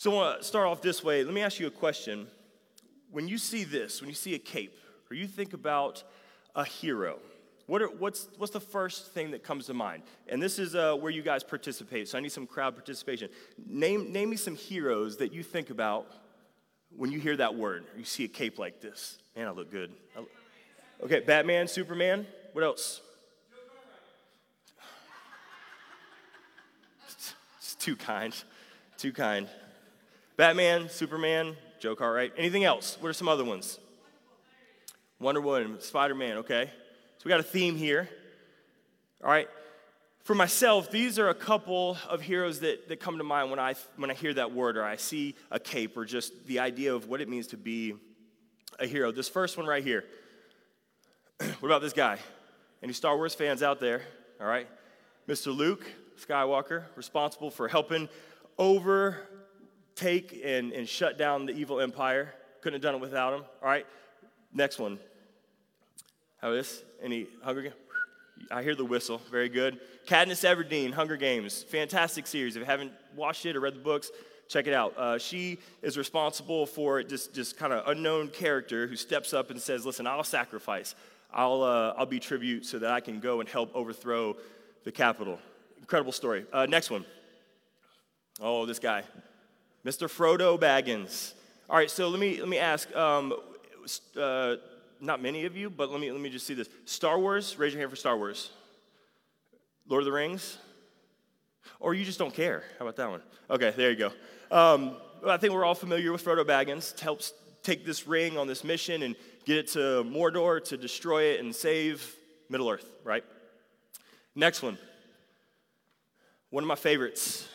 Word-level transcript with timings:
So 0.00 0.10
I 0.10 0.14
want 0.14 0.40
to 0.40 0.46
start 0.46 0.66
off 0.66 0.80
this 0.80 1.04
way. 1.04 1.22
Let 1.22 1.34
me 1.34 1.42
ask 1.42 1.60
you 1.60 1.66
a 1.66 1.70
question. 1.70 2.26
When 3.10 3.28
you 3.28 3.36
see 3.36 3.64
this, 3.64 4.00
when 4.00 4.08
you 4.08 4.14
see 4.14 4.34
a 4.34 4.38
cape, 4.38 4.78
or 5.10 5.14
you 5.14 5.26
think 5.26 5.52
about 5.52 6.04
a 6.56 6.64
hero, 6.64 7.18
what 7.66 7.82
are, 7.82 7.88
what's, 7.88 8.30
what's 8.38 8.50
the 8.54 8.60
first 8.60 9.08
thing 9.12 9.32
that 9.32 9.44
comes 9.44 9.66
to 9.66 9.74
mind? 9.74 10.04
And 10.26 10.40
this 10.40 10.58
is 10.58 10.74
uh, 10.74 10.94
where 10.94 11.10
you 11.10 11.20
guys 11.20 11.44
participate, 11.44 12.08
so 12.08 12.16
I 12.16 12.22
need 12.22 12.32
some 12.32 12.46
crowd 12.46 12.76
participation. 12.76 13.28
Name, 13.66 14.10
name 14.10 14.30
me 14.30 14.36
some 14.36 14.56
heroes 14.56 15.18
that 15.18 15.34
you 15.34 15.42
think 15.42 15.68
about 15.68 16.06
when 16.96 17.12
you 17.12 17.20
hear 17.20 17.36
that 17.36 17.54
word. 17.54 17.84
You 17.94 18.04
see 18.04 18.24
a 18.24 18.28
cape 18.28 18.58
like 18.58 18.80
this. 18.80 19.18
Man, 19.36 19.48
I 19.48 19.50
look 19.50 19.70
good. 19.70 19.92
I, 20.16 20.24
okay, 21.04 21.20
Batman, 21.20 21.68
Superman. 21.68 22.26
What 22.54 22.64
else? 22.64 23.02
It's 27.58 27.74
too 27.74 27.96
kind. 27.96 28.34
Too 28.96 29.12
kind. 29.12 29.46
Batman, 30.40 30.88
Superman, 30.88 31.54
Joe 31.80 31.94
Cartwright. 31.94 32.32
Anything 32.38 32.64
else? 32.64 32.96
What 32.98 33.10
are 33.10 33.12
some 33.12 33.28
other 33.28 33.44
ones? 33.44 33.78
Wonder 35.18 35.42
Woman, 35.42 35.78
Spider 35.82 36.14
Man, 36.14 36.38
okay. 36.38 36.70
So 37.18 37.22
we 37.26 37.28
got 37.28 37.40
a 37.40 37.42
theme 37.42 37.76
here. 37.76 38.08
All 39.22 39.30
right. 39.30 39.50
For 40.24 40.34
myself, 40.34 40.90
these 40.90 41.18
are 41.18 41.28
a 41.28 41.34
couple 41.34 41.98
of 42.08 42.22
heroes 42.22 42.60
that, 42.60 42.88
that 42.88 43.00
come 43.00 43.18
to 43.18 43.22
mind 43.22 43.50
when 43.50 43.58
I, 43.58 43.74
when 43.96 44.10
I 44.10 44.14
hear 44.14 44.32
that 44.32 44.50
word 44.50 44.78
or 44.78 44.82
I 44.82 44.96
see 44.96 45.34
a 45.50 45.60
cape 45.60 45.94
or 45.94 46.06
just 46.06 46.46
the 46.46 46.60
idea 46.60 46.94
of 46.94 47.06
what 47.06 47.20
it 47.20 47.28
means 47.28 47.48
to 47.48 47.58
be 47.58 47.96
a 48.78 48.86
hero. 48.86 49.12
This 49.12 49.28
first 49.28 49.58
one 49.58 49.66
right 49.66 49.84
here. 49.84 50.06
what 51.36 51.64
about 51.68 51.82
this 51.82 51.92
guy? 51.92 52.16
Any 52.82 52.94
Star 52.94 53.14
Wars 53.14 53.34
fans 53.34 53.62
out 53.62 53.78
there? 53.78 54.00
All 54.40 54.46
right. 54.46 54.68
Mr. 55.28 55.54
Luke 55.54 55.84
Skywalker, 56.18 56.84
responsible 56.96 57.50
for 57.50 57.68
helping 57.68 58.08
overtake 60.00 60.40
and, 60.44 60.72
and 60.72 60.88
shut 60.88 61.18
down 61.18 61.46
the 61.46 61.52
evil 61.52 61.80
empire. 61.80 62.32
Couldn't 62.62 62.74
have 62.74 62.82
done 62.82 62.94
it 62.94 63.00
without 63.00 63.34
him. 63.34 63.44
All 63.62 63.68
right. 63.68 63.86
Next 64.52 64.78
one. 64.78 64.98
How 66.40 66.52
is 66.52 66.82
any 67.02 67.26
Hunger 67.42 67.62
Games? 67.62 67.74
I 68.50 68.62
hear 68.62 68.74
the 68.74 68.84
whistle. 68.84 69.20
Very 69.30 69.48
good. 69.48 69.78
Katniss 70.06 70.44
Everdeen, 70.44 70.92
Hunger 70.92 71.16
Games. 71.16 71.62
Fantastic 71.64 72.26
series. 72.26 72.56
If 72.56 72.60
you 72.60 72.66
haven't 72.66 72.92
watched 73.14 73.44
it 73.44 73.54
or 73.54 73.60
read 73.60 73.74
the 73.74 73.80
books, 73.80 74.10
check 74.48 74.66
it 74.66 74.72
out. 74.72 74.96
Uh, 74.96 75.18
she 75.18 75.58
is 75.82 75.98
responsible 75.98 76.64
for 76.66 77.04
this 77.04 77.26
just 77.26 77.58
kind 77.58 77.72
of 77.72 77.86
unknown 77.86 78.28
character 78.28 78.86
who 78.86 78.96
steps 78.96 79.34
up 79.34 79.50
and 79.50 79.60
says, 79.60 79.84
Listen, 79.84 80.06
I'll 80.06 80.24
sacrifice. 80.24 80.94
I'll, 81.32 81.62
uh, 81.62 81.94
I'll 81.96 82.06
be 82.06 82.18
tribute 82.18 82.64
so 82.64 82.78
that 82.78 82.90
I 82.90 83.00
can 83.00 83.20
go 83.20 83.40
and 83.40 83.48
help 83.48 83.70
overthrow 83.74 84.36
the 84.84 84.90
Capitol. 84.90 85.38
Incredible 85.78 86.12
story. 86.12 86.46
Uh, 86.52 86.66
next 86.66 86.90
one. 86.90 87.04
Oh, 88.40 88.64
this 88.64 88.78
guy, 88.78 89.04
Mr. 89.84 90.08
Frodo 90.08 90.58
Baggins. 90.58 91.34
All 91.68 91.76
right, 91.76 91.90
so 91.90 92.08
let 92.08 92.20
me, 92.20 92.38
let 92.38 92.48
me 92.48 92.58
ask 92.58 92.94
um, 92.94 93.32
uh, 94.18 94.56
not 95.00 95.22
many 95.22 95.44
of 95.46 95.56
you, 95.56 95.70
but 95.70 95.90
let 95.90 96.00
me, 96.00 96.10
let 96.10 96.20
me 96.20 96.30
just 96.30 96.46
see 96.46 96.54
this. 96.54 96.68
Star 96.84 97.18
Wars, 97.18 97.58
raise 97.58 97.72
your 97.72 97.80
hand 97.80 97.90
for 97.90 97.96
Star 97.96 98.16
Wars. 98.16 98.50
Lord 99.88 100.02
of 100.02 100.06
the 100.06 100.12
Rings? 100.12 100.58
Or 101.78 101.94
you 101.94 102.04
just 102.04 102.18
don't 102.18 102.34
care. 102.34 102.64
How 102.78 102.84
about 102.84 102.96
that 102.96 103.10
one? 103.10 103.22
Okay, 103.50 103.72
there 103.76 103.90
you 103.90 103.96
go. 103.96 104.12
Um, 104.50 104.96
I 105.26 105.36
think 105.36 105.52
we're 105.52 105.64
all 105.64 105.74
familiar 105.74 106.12
with 106.12 106.24
Frodo 106.24 106.44
Baggins. 106.44 106.98
Helps 107.00 107.32
take 107.62 107.84
this 107.84 108.06
ring 108.06 108.38
on 108.38 108.46
this 108.46 108.64
mission 108.64 109.02
and 109.02 109.16
get 109.44 109.56
it 109.56 109.68
to 109.68 110.04
Mordor 110.04 110.62
to 110.64 110.76
destroy 110.76 111.24
it 111.24 111.40
and 111.40 111.54
save 111.54 112.14
Middle 112.48 112.68
Earth, 112.68 112.86
right? 113.04 113.24
Next 114.34 114.62
one. 114.62 114.78
One 116.50 116.64
of 116.64 116.68
my 116.68 116.74
favorites, 116.74 117.48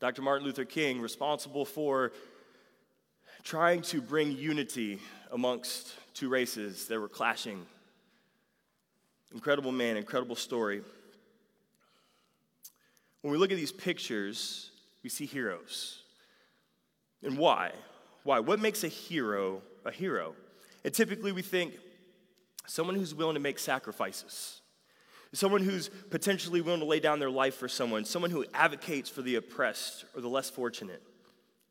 Dr. 0.00 0.22
Martin 0.22 0.46
Luther 0.46 0.64
King, 0.64 1.00
responsible 1.00 1.64
for 1.64 2.12
trying 3.42 3.82
to 3.82 4.00
bring 4.00 4.30
unity 4.30 5.00
amongst 5.32 5.92
two 6.14 6.28
races 6.28 6.86
that 6.86 7.00
were 7.00 7.08
clashing. 7.08 7.66
Incredible 9.32 9.72
man, 9.72 9.96
incredible 9.96 10.36
story. 10.36 10.82
When 13.22 13.32
we 13.32 13.38
look 13.38 13.50
at 13.50 13.56
these 13.56 13.72
pictures, 13.72 14.70
we 15.02 15.10
see 15.10 15.26
heroes. 15.26 16.02
And 17.22 17.36
why? 17.36 17.72
Why? 18.22 18.38
What 18.38 18.60
makes 18.60 18.84
a 18.84 18.88
hero 18.88 19.62
a 19.84 19.90
hero? 19.90 20.34
And 20.84 20.94
typically 20.94 21.32
we 21.32 21.42
think 21.42 21.74
someone 22.66 22.94
who's 22.94 23.14
willing 23.14 23.34
to 23.34 23.40
make 23.40 23.58
sacrifices, 23.58 24.60
someone 25.32 25.62
who's 25.62 25.88
potentially 26.10 26.60
willing 26.60 26.80
to 26.80 26.86
lay 26.86 27.00
down 27.00 27.18
their 27.18 27.30
life 27.30 27.56
for 27.56 27.68
someone, 27.68 28.04
someone 28.04 28.30
who 28.30 28.44
advocates 28.54 29.10
for 29.10 29.22
the 29.22 29.36
oppressed 29.36 30.04
or 30.14 30.20
the 30.20 30.28
less 30.28 30.48
fortunate, 30.48 31.02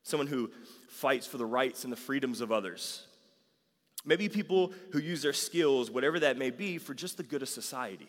someone 0.04 0.28
who 0.28 0.52
fights 0.90 1.28
for 1.28 1.38
the 1.38 1.46
rights 1.46 1.84
and 1.84 1.92
the 1.92 1.98
freedoms 1.98 2.42
of 2.42 2.52
others. 2.52 3.04
Maybe 4.06 4.30
people 4.30 4.72
who 4.92 5.00
use 5.00 5.22
their 5.22 5.34
skills, 5.34 5.92
whatever 5.92 6.20
that 6.20 6.38
may 6.38 6.50
be, 6.50 6.78
for 6.78 6.94
just 6.94 7.18
the 7.18 7.24
good 7.24 7.42
of 7.42 7.50
society. 7.50 8.08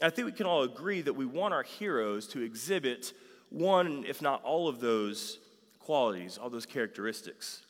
I 0.00 0.10
think 0.10 0.26
we 0.26 0.32
can 0.32 0.46
all 0.46 0.62
agree 0.62 1.00
that 1.00 1.14
we 1.14 1.26
want 1.26 1.52
our 1.52 1.64
heroes 1.64 2.28
to 2.28 2.42
exhibit 2.42 3.12
one, 3.50 4.04
if 4.06 4.22
not 4.22 4.44
all 4.44 4.68
of 4.68 4.78
those 4.78 5.38
qualities, 5.80 6.38
all 6.38 6.50
those 6.50 6.66
characteristics. 6.66 7.62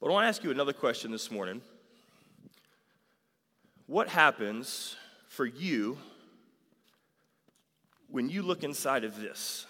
But 0.00 0.08
I 0.08 0.12
want 0.12 0.24
to 0.24 0.28
ask 0.28 0.44
you 0.44 0.50
another 0.50 0.72
question 0.72 1.10
this 1.10 1.30
morning. 1.30 1.62
What 3.86 4.08
happens 4.08 4.96
for 5.30 5.46
you 5.46 5.96
when 8.10 8.28
you 8.28 8.42
look 8.42 8.64
inside 8.64 9.04
of 9.04 9.18
this? 9.18 9.64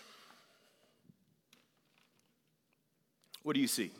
What 3.42 3.54
do 3.54 3.60
you 3.60 3.66
see? 3.66 3.90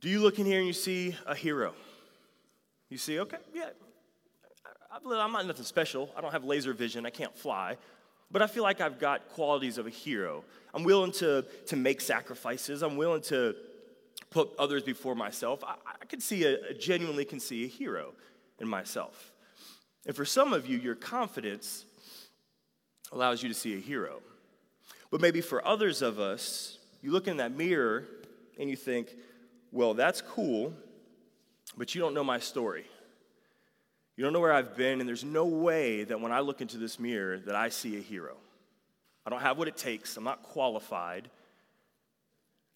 Do 0.00 0.08
you 0.08 0.20
look 0.20 0.38
in 0.38 0.46
here 0.46 0.58
and 0.58 0.66
you 0.66 0.72
see 0.72 1.14
a 1.26 1.34
hero? 1.34 1.74
You 2.88 2.98
see, 2.98 3.20
okay, 3.20 3.36
yeah, 3.54 3.70
I'm 4.90 5.32
not 5.32 5.46
nothing 5.46 5.64
special. 5.64 6.10
I 6.16 6.20
don't 6.20 6.32
have 6.32 6.44
laser 6.44 6.72
vision. 6.72 7.06
I 7.06 7.10
can't 7.10 7.36
fly. 7.36 7.76
But 8.32 8.42
I 8.42 8.48
feel 8.48 8.64
like 8.64 8.80
I've 8.80 8.98
got 8.98 9.28
qualities 9.28 9.78
of 9.78 9.86
a 9.86 9.90
hero. 9.90 10.42
I'm 10.74 10.82
willing 10.82 11.12
to, 11.12 11.44
to 11.66 11.76
make 11.76 12.00
sacrifices. 12.00 12.82
I'm 12.82 12.96
willing 12.96 13.22
to 13.22 13.54
put 14.30 14.50
others 14.58 14.82
before 14.82 15.14
myself. 15.14 15.62
I, 15.64 15.74
I 16.00 16.04
can 16.06 16.20
see 16.20 16.44
a, 16.44 16.70
a, 16.70 16.74
genuinely 16.74 17.24
can 17.24 17.38
see 17.38 17.64
a 17.64 17.68
hero 17.68 18.12
in 18.60 18.68
myself. 18.68 19.32
And 20.06 20.14
for 20.14 20.24
some 20.24 20.52
of 20.52 20.66
you, 20.66 20.78
your 20.78 20.94
confidence 20.94 21.84
allows 23.12 23.42
you 23.42 23.48
to 23.48 23.54
see 23.54 23.74
a 23.74 23.80
hero. 23.80 24.20
But 25.10 25.20
maybe 25.20 25.40
for 25.40 25.66
others 25.66 26.02
of 26.02 26.20
us, 26.20 26.78
you 27.02 27.10
look 27.10 27.26
in 27.26 27.38
that 27.38 27.56
mirror 27.56 28.06
and 28.58 28.70
you 28.70 28.76
think, 28.76 29.08
well, 29.72 29.94
that's 29.94 30.20
cool, 30.20 30.72
but 31.76 31.94
you 31.94 32.00
don't 32.00 32.14
know 32.14 32.24
my 32.24 32.38
story. 32.38 32.84
You 34.16 34.24
don't 34.24 34.32
know 34.32 34.40
where 34.40 34.52
I've 34.52 34.76
been, 34.76 35.00
and 35.00 35.08
there's 35.08 35.24
no 35.24 35.46
way 35.46 36.04
that 36.04 36.20
when 36.20 36.32
I 36.32 36.40
look 36.40 36.60
into 36.60 36.76
this 36.76 36.98
mirror 36.98 37.38
that 37.38 37.54
I 37.54 37.70
see 37.70 37.96
a 37.96 38.00
hero. 38.00 38.36
I 39.24 39.30
don't 39.30 39.40
have 39.40 39.58
what 39.58 39.68
it 39.68 39.76
takes. 39.76 40.16
I'm 40.16 40.24
not 40.24 40.42
qualified. 40.42 41.30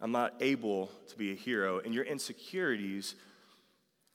I'm 0.00 0.12
not 0.12 0.34
able 0.40 0.90
to 1.08 1.16
be 1.16 1.32
a 1.32 1.34
hero, 1.34 1.80
and 1.80 1.94
your 1.94 2.04
insecurities 2.04 3.14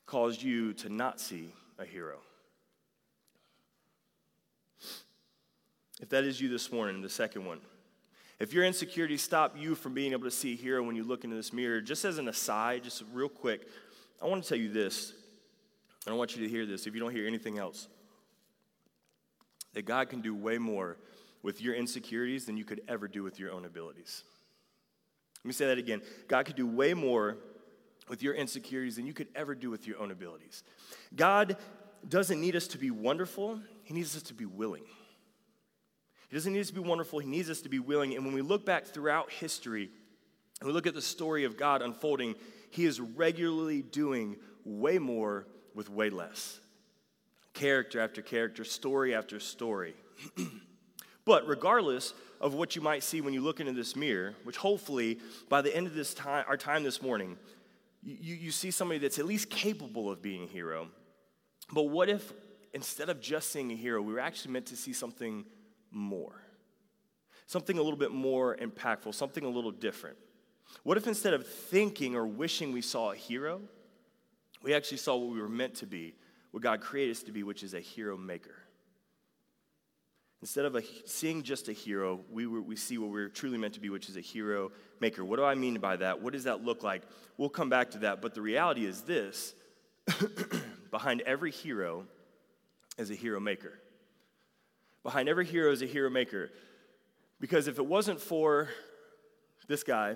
caused 0.09 0.41
you 0.41 0.73
to 0.73 0.89
not 0.89 1.19
see 1.19 1.53
a 1.77 1.85
hero. 1.85 2.17
If 6.01 6.09
that 6.09 6.23
is 6.23 6.41
you 6.41 6.49
this 6.49 6.71
morning, 6.71 7.01
the 7.03 7.09
second 7.09 7.45
one, 7.45 7.59
if 8.39 8.51
your 8.51 8.63
insecurities 8.63 9.21
stop 9.21 9.55
you 9.55 9.75
from 9.75 9.93
being 9.93 10.13
able 10.13 10.23
to 10.23 10.31
see 10.31 10.53
a 10.53 10.55
hero 10.55 10.81
when 10.81 10.95
you 10.95 11.03
look 11.03 11.25
into 11.25 11.35
this 11.35 11.53
mirror, 11.53 11.79
just 11.79 12.05
as 12.05 12.17
an 12.17 12.27
aside, 12.27 12.83
just 12.83 13.03
real 13.13 13.29
quick, 13.29 13.67
I 14.19 14.25
want 14.25 14.41
to 14.41 14.49
tell 14.49 14.57
you 14.57 14.71
this. 14.71 15.13
I 16.07 16.13
want 16.13 16.35
you 16.35 16.41
to 16.43 16.49
hear 16.49 16.65
this 16.65 16.87
if 16.87 16.95
you 16.95 16.99
don't 16.99 17.13
hear 17.13 17.27
anything 17.27 17.59
else. 17.59 17.87
That 19.73 19.83
God 19.83 20.09
can 20.09 20.21
do 20.21 20.33
way 20.33 20.57
more 20.57 20.97
with 21.43 21.61
your 21.61 21.75
insecurities 21.75 22.45
than 22.45 22.57
you 22.57 22.65
could 22.65 22.81
ever 22.87 23.07
do 23.07 23.21
with 23.21 23.39
your 23.39 23.51
own 23.51 23.65
abilities. 23.65 24.23
Let 25.43 25.47
me 25.49 25.53
say 25.53 25.67
that 25.67 25.77
again. 25.77 26.01
God 26.27 26.47
could 26.47 26.55
do 26.55 26.65
way 26.65 26.95
more 26.95 27.37
with 28.09 28.21
your 28.21 28.33
insecurities 28.33 28.95
than 28.95 29.05
you 29.05 29.13
could 29.13 29.27
ever 29.35 29.55
do 29.55 29.69
with 29.69 29.87
your 29.87 29.99
own 29.99 30.11
abilities. 30.11 30.63
God 31.15 31.57
doesn't 32.07 32.41
need 32.41 32.55
us 32.55 32.67
to 32.67 32.77
be 32.77 32.91
wonderful, 32.91 33.59
He 33.83 33.93
needs 33.93 34.15
us 34.15 34.23
to 34.23 34.33
be 34.33 34.45
willing. 34.45 34.83
He 36.29 36.35
doesn't 36.35 36.53
need 36.53 36.59
us 36.59 36.67
to 36.67 36.73
be 36.73 36.79
wonderful, 36.79 37.19
he 37.19 37.27
needs 37.27 37.49
us 37.49 37.61
to 37.61 37.69
be 37.69 37.79
willing. 37.79 38.15
And 38.15 38.23
when 38.23 38.35
we 38.35 38.41
look 38.41 38.65
back 38.65 38.85
throughout 38.85 39.31
history 39.31 39.89
and 40.59 40.67
we 40.67 40.73
look 40.73 40.85
at 40.85 40.93
the 40.93 41.01
story 41.01 41.43
of 41.43 41.57
God 41.57 41.81
unfolding, 41.81 42.35
he 42.69 42.85
is 42.85 42.99
regularly 42.99 43.81
doing 43.81 44.37
way 44.63 44.99
more 44.99 45.47
with 45.73 45.89
way 45.89 46.11
less. 46.11 46.59
Character 47.53 47.99
after 47.99 48.21
character, 48.21 48.63
story 48.63 49.15
after 49.15 49.39
story. 49.39 49.95
but 51.25 51.47
regardless 51.47 52.13
of 52.39 52.53
what 52.53 52.75
you 52.75 52.81
might 52.81 53.01
see 53.01 53.21
when 53.21 53.33
you 53.33 53.41
look 53.41 53.59
into 53.59 53.73
this 53.73 53.95
mirror, 53.95 54.35
which 54.43 54.57
hopefully 54.57 55.19
by 55.49 55.63
the 55.63 55.75
end 55.75 55.87
of 55.87 55.95
this 55.95 56.13
time, 56.13 56.45
our 56.47 56.57
time 56.57 56.83
this 56.83 57.01
morning, 57.01 57.37
you, 58.01 58.35
you 58.35 58.51
see 58.51 58.71
somebody 58.71 58.99
that's 58.99 59.19
at 59.19 59.25
least 59.25 59.49
capable 59.49 60.09
of 60.11 60.21
being 60.21 60.43
a 60.43 60.47
hero. 60.47 60.87
But 61.71 61.83
what 61.83 62.09
if 62.09 62.31
instead 62.73 63.09
of 63.09 63.19
just 63.19 63.51
seeing 63.51 63.71
a 63.71 63.75
hero, 63.75 64.01
we 64.01 64.13
were 64.13 64.19
actually 64.19 64.53
meant 64.53 64.67
to 64.67 64.77
see 64.77 64.93
something 64.93 65.45
more. 65.91 66.41
something 67.49 67.79
a 67.79 67.81
little 67.81 67.97
bit 67.97 68.11
more 68.11 68.55
impactful, 68.57 69.13
something 69.15 69.43
a 69.43 69.49
little 69.49 69.71
different? 69.71 70.15
What 70.83 70.97
if 70.97 71.07
instead 71.07 71.33
of 71.33 71.47
thinking 71.47 72.15
or 72.15 72.27
wishing 72.27 72.71
we 72.71 72.81
saw 72.81 73.11
a 73.11 73.15
hero, 73.15 73.59
we 74.61 74.75
actually 74.75 74.97
saw 74.97 75.15
what 75.15 75.33
we 75.33 75.41
were 75.41 75.49
meant 75.49 75.73
to 75.75 75.87
be, 75.87 76.13
what 76.51 76.61
God 76.61 76.79
created 76.79 77.15
us 77.15 77.23
to 77.23 77.31
be, 77.31 77.41
which 77.41 77.63
is 77.63 77.73
a 77.73 77.79
hero 77.79 78.15
maker? 78.17 78.55
Instead 80.41 80.65
of 80.65 80.75
a, 80.75 80.83
seeing 81.05 81.43
just 81.43 81.67
a 81.67 81.73
hero, 81.73 82.21
we, 82.31 82.47
were, 82.47 82.61
we 82.61 82.75
see 82.75 82.97
what 82.97 83.09
we're 83.09 83.27
truly 83.27 83.57
meant 83.57 83.73
to 83.73 83.79
be, 83.81 83.89
which 83.89 84.07
is 84.07 84.15
a 84.15 84.21
hero 84.21 84.71
maker. 85.01 85.25
What 85.25 85.35
do 85.35 85.43
I 85.43 85.53
mean 85.53 85.79
by 85.79 85.97
that? 85.97 86.21
What 86.21 86.31
does 86.31 86.45
that 86.45 86.63
look 86.63 86.81
like? 86.81 87.03
We'll 87.37 87.49
come 87.49 87.69
back 87.69 87.91
to 87.91 87.99
that, 87.99 88.21
but 88.21 88.33
the 88.33 88.41
reality 88.41 88.85
is 88.85 89.01
this 89.01 89.53
behind 90.91 91.21
every 91.21 91.51
hero 91.51 92.05
is 92.97 93.11
a 93.11 93.15
hero 93.15 93.39
maker. 93.39 93.79
Behind 95.03 95.27
every 95.27 95.45
hero 95.45 95.71
is 95.71 95.81
a 95.81 95.85
hero 95.85 96.09
maker. 96.09 96.51
Because 97.39 97.67
if 97.67 97.77
it 97.77 97.85
wasn't 97.85 98.21
for 98.21 98.69
this 99.67 99.83
guy, 99.83 100.15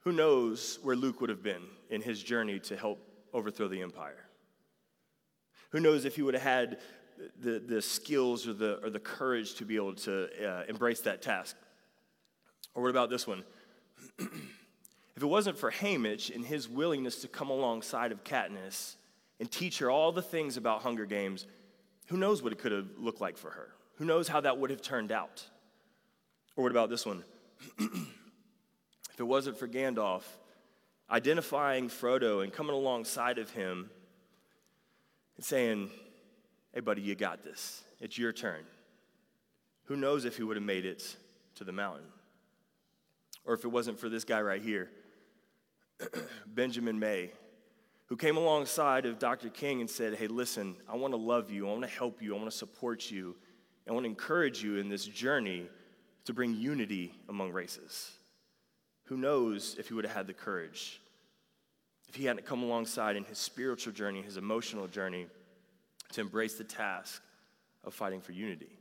who 0.00 0.12
knows 0.12 0.78
where 0.82 0.94
Luke 0.94 1.20
would 1.20 1.30
have 1.30 1.42
been 1.42 1.62
in 1.90 2.00
his 2.00 2.22
journey 2.22 2.60
to 2.60 2.76
help 2.76 3.00
overthrow 3.32 3.68
the 3.68 3.82
empire? 3.82 4.24
Who 5.74 5.80
knows 5.80 6.04
if 6.04 6.14
he 6.14 6.22
would 6.22 6.34
have 6.34 6.42
had 6.44 6.78
the, 7.40 7.58
the 7.58 7.82
skills 7.82 8.46
or 8.46 8.52
the, 8.52 8.78
or 8.80 8.90
the 8.90 9.00
courage 9.00 9.56
to 9.56 9.64
be 9.64 9.74
able 9.74 9.96
to 9.96 10.28
uh, 10.48 10.62
embrace 10.68 11.00
that 11.00 11.20
task? 11.20 11.56
Or 12.76 12.84
what 12.84 12.90
about 12.90 13.10
this 13.10 13.26
one? 13.26 13.42
if 14.20 15.20
it 15.20 15.26
wasn't 15.26 15.58
for 15.58 15.72
Haymitch 15.72 16.32
and 16.32 16.44
his 16.44 16.68
willingness 16.68 17.22
to 17.22 17.28
come 17.28 17.50
alongside 17.50 18.12
of 18.12 18.22
Katniss 18.22 18.94
and 19.40 19.50
teach 19.50 19.80
her 19.80 19.90
all 19.90 20.12
the 20.12 20.22
things 20.22 20.56
about 20.56 20.82
Hunger 20.82 21.06
Games, 21.06 21.44
who 22.06 22.18
knows 22.18 22.40
what 22.40 22.52
it 22.52 22.60
could 22.60 22.70
have 22.70 22.86
looked 22.96 23.20
like 23.20 23.36
for 23.36 23.50
her? 23.50 23.70
Who 23.96 24.04
knows 24.04 24.28
how 24.28 24.42
that 24.42 24.58
would 24.58 24.70
have 24.70 24.80
turned 24.80 25.10
out? 25.10 25.44
Or 26.54 26.62
what 26.62 26.70
about 26.70 26.88
this 26.88 27.04
one? 27.04 27.24
if 27.80 29.18
it 29.18 29.24
wasn't 29.24 29.58
for 29.58 29.66
Gandalf 29.66 30.22
identifying 31.10 31.88
Frodo 31.88 32.44
and 32.44 32.52
coming 32.52 32.76
alongside 32.76 33.38
of 33.38 33.50
him 33.50 33.90
and 35.36 35.44
saying, 35.44 35.90
Hey, 36.72 36.80
buddy, 36.80 37.02
you 37.02 37.14
got 37.14 37.44
this. 37.44 37.82
It's 38.00 38.18
your 38.18 38.32
turn. 38.32 38.64
Who 39.84 39.96
knows 39.96 40.24
if 40.24 40.36
he 40.36 40.42
would 40.42 40.56
have 40.56 40.64
made 40.64 40.84
it 40.84 41.16
to 41.56 41.64
the 41.64 41.72
mountain? 41.72 42.06
Or 43.44 43.54
if 43.54 43.64
it 43.64 43.68
wasn't 43.68 44.00
for 44.00 44.08
this 44.08 44.24
guy 44.24 44.40
right 44.40 44.62
here, 44.62 44.90
Benjamin 46.46 46.98
May, 46.98 47.30
who 48.06 48.16
came 48.16 48.36
alongside 48.36 49.06
of 49.06 49.18
Dr. 49.18 49.50
King 49.50 49.80
and 49.80 49.88
said, 49.88 50.14
Hey, 50.14 50.26
listen, 50.26 50.76
I 50.88 50.96
want 50.96 51.12
to 51.12 51.18
love 51.18 51.50
you. 51.50 51.68
I 51.68 51.70
want 51.70 51.82
to 51.82 51.88
help 51.88 52.20
you. 52.20 52.34
I 52.34 52.38
want 52.38 52.50
to 52.50 52.56
support 52.56 53.10
you. 53.10 53.36
I 53.88 53.92
want 53.92 54.04
to 54.04 54.10
encourage 54.10 54.62
you 54.62 54.76
in 54.78 54.88
this 54.88 55.04
journey 55.04 55.68
to 56.24 56.32
bring 56.32 56.54
unity 56.54 57.12
among 57.28 57.52
races. 57.52 58.10
Who 59.04 59.16
knows 59.16 59.76
if 59.78 59.88
he 59.88 59.94
would 59.94 60.06
have 60.06 60.16
had 60.16 60.26
the 60.26 60.32
courage 60.32 61.00
if 62.14 62.20
he 62.20 62.26
hadn't 62.26 62.46
come 62.46 62.62
alongside 62.62 63.16
in 63.16 63.24
his 63.24 63.38
spiritual 63.38 63.92
journey, 63.92 64.22
his 64.22 64.36
emotional 64.36 64.86
journey, 64.86 65.26
to 66.12 66.20
embrace 66.20 66.54
the 66.54 66.62
task 66.62 67.20
of 67.82 67.92
fighting 67.92 68.20
for 68.20 68.30
unity. 68.30 68.78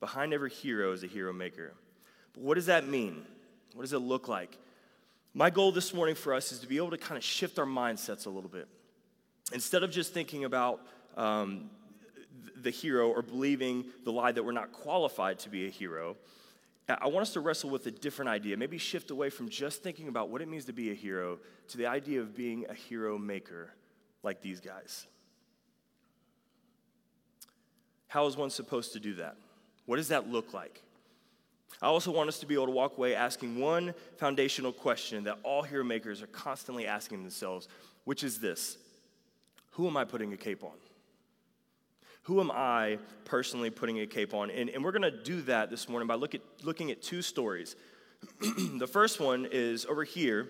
Behind 0.00 0.34
every 0.34 0.50
hero 0.50 0.90
is 0.90 1.04
a 1.04 1.06
hero 1.06 1.32
maker. 1.32 1.72
But 2.32 2.42
what 2.42 2.54
does 2.56 2.66
that 2.66 2.88
mean? 2.88 3.22
What 3.74 3.82
does 3.82 3.92
it 3.92 4.00
look 4.00 4.26
like? 4.26 4.58
My 5.34 5.50
goal 5.50 5.70
this 5.70 5.94
morning 5.94 6.16
for 6.16 6.34
us 6.34 6.50
is 6.50 6.58
to 6.58 6.66
be 6.66 6.78
able 6.78 6.90
to 6.90 6.98
kind 6.98 7.16
of 7.16 7.22
shift 7.22 7.60
our 7.60 7.64
mindsets 7.64 8.26
a 8.26 8.30
little 8.30 8.50
bit. 8.50 8.66
Instead 9.52 9.84
of 9.84 9.92
just 9.92 10.12
thinking 10.12 10.46
about 10.46 10.80
um, 11.16 11.70
the 12.60 12.70
hero 12.70 13.08
or 13.08 13.22
believing 13.22 13.84
the 14.04 14.10
lie 14.10 14.32
that 14.32 14.44
we're 14.44 14.50
not 14.50 14.72
qualified 14.72 15.38
to 15.38 15.48
be 15.48 15.68
a 15.68 15.70
hero, 15.70 16.16
I 16.88 17.08
want 17.08 17.22
us 17.22 17.34
to 17.34 17.40
wrestle 17.40 17.68
with 17.68 17.86
a 17.86 17.90
different 17.90 18.30
idea, 18.30 18.56
maybe 18.56 18.78
shift 18.78 19.10
away 19.10 19.28
from 19.28 19.50
just 19.50 19.82
thinking 19.82 20.08
about 20.08 20.30
what 20.30 20.40
it 20.40 20.48
means 20.48 20.64
to 20.66 20.72
be 20.72 20.90
a 20.90 20.94
hero 20.94 21.38
to 21.68 21.76
the 21.76 21.86
idea 21.86 22.20
of 22.20 22.34
being 22.34 22.64
a 22.68 22.74
hero 22.74 23.18
maker 23.18 23.70
like 24.22 24.40
these 24.40 24.60
guys. 24.60 25.06
How 28.06 28.26
is 28.26 28.38
one 28.38 28.48
supposed 28.48 28.94
to 28.94 29.00
do 29.00 29.14
that? 29.16 29.36
What 29.84 29.96
does 29.96 30.08
that 30.08 30.30
look 30.30 30.54
like? 30.54 30.82
I 31.82 31.86
also 31.86 32.10
want 32.10 32.28
us 32.28 32.38
to 32.40 32.46
be 32.46 32.54
able 32.54 32.66
to 32.66 32.72
walk 32.72 32.96
away 32.96 33.14
asking 33.14 33.58
one 33.58 33.94
foundational 34.16 34.72
question 34.72 35.24
that 35.24 35.38
all 35.42 35.62
hero 35.62 35.84
makers 35.84 36.22
are 36.22 36.26
constantly 36.28 36.86
asking 36.86 37.22
themselves, 37.22 37.68
which 38.04 38.24
is 38.24 38.38
this 38.40 38.78
Who 39.72 39.86
am 39.86 39.96
I 39.96 40.04
putting 40.04 40.32
a 40.32 40.36
cape 40.36 40.64
on? 40.64 40.72
Who 42.28 42.40
am 42.40 42.50
I 42.50 42.98
personally 43.24 43.70
putting 43.70 44.00
a 44.00 44.06
cape 44.06 44.34
on? 44.34 44.50
And, 44.50 44.68
and 44.68 44.84
we're 44.84 44.92
going 44.92 45.00
to 45.00 45.10
do 45.10 45.40
that 45.42 45.70
this 45.70 45.88
morning 45.88 46.06
by 46.06 46.14
look 46.14 46.34
at, 46.34 46.42
looking 46.62 46.90
at 46.90 47.00
two 47.00 47.22
stories. 47.22 47.74
the 48.76 48.86
first 48.86 49.18
one 49.18 49.48
is 49.50 49.86
over 49.86 50.04
here. 50.04 50.46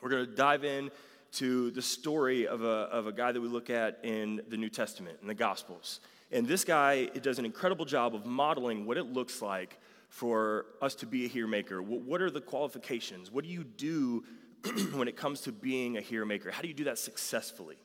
We're 0.00 0.08
going 0.08 0.24
to 0.24 0.34
dive 0.34 0.64
in 0.64 0.90
to 1.32 1.70
the 1.72 1.82
story 1.82 2.48
of 2.48 2.62
a, 2.62 2.88
of 2.90 3.06
a 3.06 3.12
guy 3.12 3.32
that 3.32 3.40
we 3.42 3.48
look 3.48 3.68
at 3.68 3.98
in 4.02 4.40
the 4.48 4.56
New 4.56 4.70
Testament, 4.70 5.18
in 5.20 5.28
the 5.28 5.34
Gospels. 5.34 6.00
And 6.32 6.48
this 6.48 6.64
guy 6.64 7.04
does 7.04 7.38
an 7.38 7.44
incredible 7.44 7.84
job 7.84 8.14
of 8.14 8.24
modeling 8.24 8.86
what 8.86 8.96
it 8.96 9.12
looks 9.12 9.42
like 9.42 9.78
for 10.08 10.64
us 10.80 10.94
to 10.94 11.06
be 11.06 11.26
a 11.26 11.28
hero 11.28 11.46
maker. 11.46 11.82
What 11.82 12.22
are 12.22 12.30
the 12.30 12.40
qualifications? 12.40 13.30
What 13.30 13.44
do 13.44 13.50
you 13.50 13.64
do 13.64 14.24
when 14.94 15.06
it 15.06 15.16
comes 15.18 15.42
to 15.42 15.52
being 15.52 15.98
a 15.98 16.00
hero 16.00 16.24
maker? 16.24 16.50
How 16.50 16.62
do 16.62 16.68
you 16.68 16.72
do 16.72 16.84
that 16.84 16.98
successfully? 16.98 17.76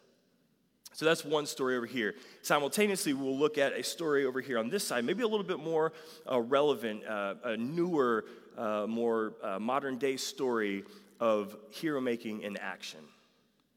So 0.93 1.05
that's 1.05 1.23
one 1.23 1.45
story 1.45 1.77
over 1.77 1.85
here. 1.85 2.15
Simultaneously, 2.41 3.13
we'll 3.13 3.37
look 3.37 3.57
at 3.57 3.73
a 3.73 3.83
story 3.83 4.25
over 4.25 4.41
here 4.41 4.57
on 4.57 4.69
this 4.69 4.85
side, 4.85 5.05
maybe 5.05 5.23
a 5.23 5.27
little 5.27 5.45
bit 5.45 5.59
more 5.59 5.93
uh, 6.29 6.41
relevant, 6.41 7.05
uh, 7.05 7.35
a 7.43 7.57
newer, 7.57 8.25
uh, 8.57 8.85
more 8.87 9.33
uh, 9.43 9.59
modern 9.59 9.97
day 9.97 10.17
story 10.17 10.83
of 11.19 11.55
hero 11.69 12.01
making 12.01 12.41
in 12.41 12.57
action 12.57 12.99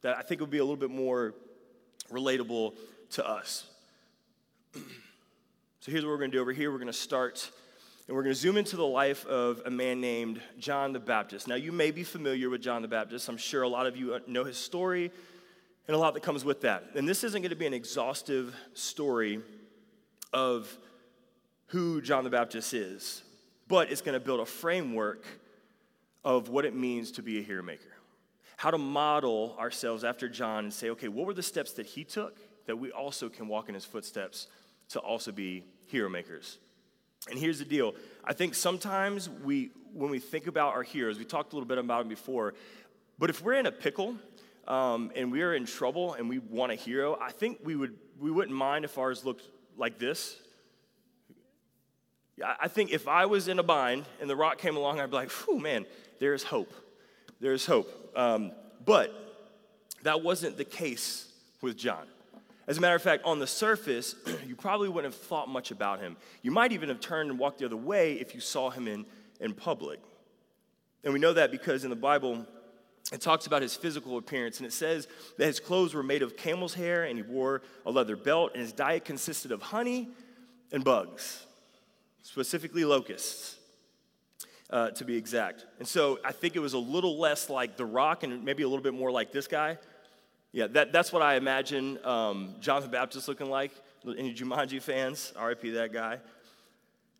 that 0.02 0.16
I 0.16 0.22
think 0.22 0.40
would 0.40 0.50
be 0.50 0.58
a 0.58 0.64
little 0.64 0.76
bit 0.76 0.90
more 0.90 1.34
relatable 2.10 2.74
to 3.10 3.26
us. 3.26 3.66
so 4.74 5.92
here's 5.92 6.04
what 6.04 6.10
we're 6.10 6.18
going 6.18 6.30
to 6.30 6.36
do 6.36 6.40
over 6.40 6.52
here. 6.52 6.70
We're 6.70 6.78
going 6.78 6.86
to 6.88 6.92
start 6.92 7.50
and 8.08 8.16
we're 8.16 8.24
going 8.24 8.34
to 8.34 8.40
zoom 8.40 8.56
into 8.56 8.76
the 8.76 8.84
life 8.84 9.24
of 9.26 9.62
a 9.64 9.70
man 9.70 10.00
named 10.00 10.40
John 10.58 10.92
the 10.92 10.98
Baptist. 10.98 11.46
Now, 11.46 11.54
you 11.54 11.70
may 11.70 11.92
be 11.92 12.02
familiar 12.02 12.50
with 12.50 12.60
John 12.60 12.82
the 12.82 12.88
Baptist. 12.88 13.28
I'm 13.28 13.36
sure 13.36 13.62
a 13.62 13.68
lot 13.68 13.86
of 13.86 13.96
you 13.96 14.18
know 14.26 14.42
his 14.42 14.58
story 14.58 15.12
and 15.86 15.96
a 15.96 15.98
lot 15.98 16.14
that 16.14 16.22
comes 16.22 16.44
with 16.44 16.60
that. 16.62 16.84
And 16.94 17.08
this 17.08 17.24
isn't 17.24 17.42
going 17.42 17.50
to 17.50 17.56
be 17.56 17.66
an 17.66 17.74
exhaustive 17.74 18.54
story 18.74 19.40
of 20.32 20.76
who 21.66 22.00
John 22.00 22.24
the 22.24 22.30
Baptist 22.30 22.74
is, 22.74 23.22
but 23.68 23.90
it's 23.90 24.00
going 24.00 24.14
to 24.14 24.24
build 24.24 24.40
a 24.40 24.46
framework 24.46 25.24
of 26.24 26.48
what 26.48 26.64
it 26.64 26.74
means 26.74 27.10
to 27.12 27.22
be 27.22 27.38
a 27.38 27.42
hero 27.42 27.62
maker. 27.62 27.88
How 28.56 28.70
to 28.70 28.78
model 28.78 29.56
ourselves 29.58 30.04
after 30.04 30.28
John 30.28 30.64
and 30.64 30.72
say, 30.72 30.90
okay, 30.90 31.08
what 31.08 31.26
were 31.26 31.34
the 31.34 31.42
steps 31.42 31.72
that 31.72 31.86
he 31.86 32.04
took 32.04 32.38
that 32.66 32.76
we 32.76 32.92
also 32.92 33.28
can 33.28 33.48
walk 33.48 33.68
in 33.68 33.74
his 33.74 33.84
footsteps 33.84 34.46
to 34.90 35.00
also 35.00 35.32
be 35.32 35.64
hero 35.86 36.08
makers? 36.08 36.58
And 37.28 37.38
here's 37.38 37.58
the 37.58 37.64
deal 37.64 37.94
I 38.24 38.32
think 38.32 38.54
sometimes 38.54 39.28
we, 39.28 39.70
when 39.92 40.10
we 40.10 40.20
think 40.20 40.46
about 40.46 40.74
our 40.74 40.82
heroes, 40.82 41.18
we 41.18 41.24
talked 41.24 41.52
a 41.52 41.56
little 41.56 41.68
bit 41.68 41.78
about 41.78 42.00
them 42.00 42.08
before, 42.08 42.54
but 43.18 43.30
if 43.30 43.42
we're 43.42 43.54
in 43.54 43.66
a 43.66 43.72
pickle 43.72 44.16
um, 44.66 45.10
and 45.16 45.32
we 45.32 45.42
are 45.42 45.54
in 45.54 45.66
trouble 45.66 46.14
and 46.14 46.28
we 46.28 46.38
want 46.38 46.72
a 46.72 46.74
hero, 46.74 47.18
I 47.20 47.32
think 47.32 47.58
we, 47.64 47.76
would, 47.76 47.96
we 48.18 48.30
wouldn't 48.30 48.56
mind 48.56 48.84
if 48.84 48.98
ours 48.98 49.24
looked 49.24 49.44
like 49.76 49.98
this. 49.98 50.36
I 52.44 52.68
think 52.68 52.90
if 52.92 53.08
I 53.08 53.26
was 53.26 53.48
in 53.48 53.58
a 53.58 53.62
bind 53.62 54.04
and 54.20 54.28
the 54.28 54.36
rock 54.36 54.58
came 54.58 54.76
along, 54.76 55.00
I'd 55.00 55.10
be 55.10 55.16
like, 55.16 55.30
whew, 55.30 55.58
man, 55.58 55.86
there's 56.18 56.42
hope. 56.42 56.72
There's 57.40 57.66
hope. 57.66 57.88
Um, 58.16 58.52
but 58.84 59.12
that 60.02 60.22
wasn't 60.22 60.56
the 60.56 60.64
case 60.64 61.28
with 61.60 61.76
John. 61.76 62.06
As 62.66 62.78
a 62.78 62.80
matter 62.80 62.94
of 62.94 63.02
fact, 63.02 63.24
on 63.24 63.38
the 63.38 63.46
surface, 63.46 64.14
you 64.46 64.56
probably 64.56 64.88
wouldn't 64.88 65.12
have 65.12 65.20
thought 65.20 65.48
much 65.48 65.70
about 65.70 66.00
him. 66.00 66.16
You 66.42 66.50
might 66.50 66.72
even 66.72 66.88
have 66.88 67.00
turned 67.00 67.30
and 67.30 67.38
walked 67.38 67.58
the 67.58 67.66
other 67.66 67.76
way 67.76 68.14
if 68.14 68.34
you 68.34 68.40
saw 68.40 68.70
him 68.70 68.88
in, 68.88 69.04
in 69.40 69.52
public. 69.52 70.00
And 71.04 71.12
we 71.12 71.18
know 71.18 71.32
that 71.32 71.50
because 71.50 71.84
in 71.84 71.90
the 71.90 71.96
Bible, 71.96 72.46
it 73.12 73.20
talks 73.20 73.46
about 73.46 73.62
his 73.62 73.76
physical 73.76 74.16
appearance, 74.16 74.58
and 74.58 74.66
it 74.66 74.72
says 74.72 75.06
that 75.36 75.46
his 75.46 75.60
clothes 75.60 75.92
were 75.92 76.02
made 76.02 76.22
of 76.22 76.36
camel's 76.36 76.74
hair, 76.74 77.04
and 77.04 77.16
he 77.16 77.22
wore 77.22 77.62
a 77.84 77.90
leather 77.90 78.16
belt, 78.16 78.52
and 78.54 78.62
his 78.62 78.72
diet 78.72 79.04
consisted 79.04 79.52
of 79.52 79.60
honey 79.60 80.08
and 80.72 80.82
bugs, 80.82 81.46
specifically 82.22 82.84
locusts, 82.84 83.56
uh, 84.70 84.90
to 84.90 85.04
be 85.04 85.16
exact. 85.16 85.66
And 85.78 85.86
so 85.86 86.18
I 86.24 86.32
think 86.32 86.56
it 86.56 86.60
was 86.60 86.72
a 86.72 86.78
little 86.78 87.18
less 87.18 87.50
like 87.50 87.76
The 87.76 87.84
Rock, 87.84 88.22
and 88.22 88.42
maybe 88.44 88.62
a 88.62 88.68
little 88.68 88.82
bit 88.82 88.94
more 88.94 89.12
like 89.12 89.30
this 89.30 89.46
guy. 89.46 89.76
Yeah, 90.52 90.66
that, 90.68 90.92
that's 90.92 91.12
what 91.12 91.22
I 91.22 91.36
imagine 91.36 91.98
um, 92.04 92.54
John 92.60 92.82
the 92.82 92.88
Baptist 92.88 93.28
looking 93.28 93.50
like. 93.50 93.72
Any 94.06 94.34
Jumanji 94.34 94.82
fans? 94.82 95.32
RIP 95.40 95.74
that 95.74 95.92
guy. 95.92 96.18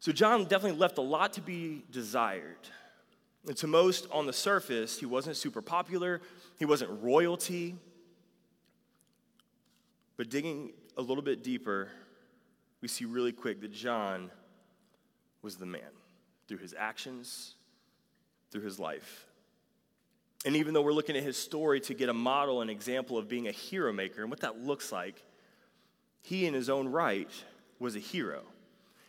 So 0.01 0.11
John 0.11 0.45
definitely 0.45 0.79
left 0.79 0.99
a 0.99 1.03
lot 1.03 1.35
to 1.35 1.41
be 1.41 1.85
desired. 1.91 2.59
And 3.47 3.57
to 3.57 3.67
most 3.67 4.07
on 4.11 4.27
the 4.27 4.33
surface, 4.33 4.99
he 4.99 5.07
wasn't 5.07 5.37
super 5.37 5.63
popular, 5.63 6.21
he 6.59 6.65
wasn't 6.65 7.03
royalty. 7.03 7.77
But 10.17 10.29
digging 10.29 10.73
a 10.97 11.03
little 11.03 11.23
bit 11.23 11.43
deeper, 11.43 11.89
we 12.81 12.89
see 12.89 13.05
really 13.05 13.33
quick 13.33 13.61
that 13.63 13.73
John 13.73 14.31
was 15.43 15.57
the 15.57 15.67
man 15.67 15.83
through 16.47 16.59
his 16.59 16.75
actions, 16.79 17.55
through 18.51 18.63
his 18.63 18.79
life. 18.79 19.27
And 20.45 20.57
even 20.57 20.75
though 20.75 20.83
we're 20.83 20.93
looking 20.93 21.17
at 21.17 21.23
his 21.23 21.37
story 21.37 21.81
to 21.81 21.95
get 21.95 22.09
a 22.09 22.15
model 22.15 22.63
and 22.63 22.71
example 22.71 23.17
of 23.17 23.29
being 23.29 23.49
a 23.49 23.53
hero 23.53 23.93
maker 23.93 24.23
and 24.23 24.31
what 24.31 24.41
that 24.41 24.61
looks 24.61 24.91
like, 24.93 25.23
he 26.21 26.47
in 26.47 26.55
his 26.55 26.69
own 26.69 26.89
right 26.89 27.31
was 27.79 27.97
a 27.97 28.01
hero. 28.01 28.43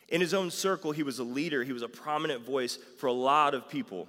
In 0.08 0.20
his 0.20 0.34
own 0.34 0.50
circle, 0.50 0.92
he 0.92 1.02
was 1.02 1.18
a 1.18 1.24
leader, 1.24 1.64
he 1.64 1.72
was 1.72 1.82
a 1.82 1.88
prominent 1.88 2.44
voice 2.44 2.78
for 2.98 3.06
a 3.06 3.12
lot 3.12 3.54
of 3.54 3.68
people. 3.68 4.08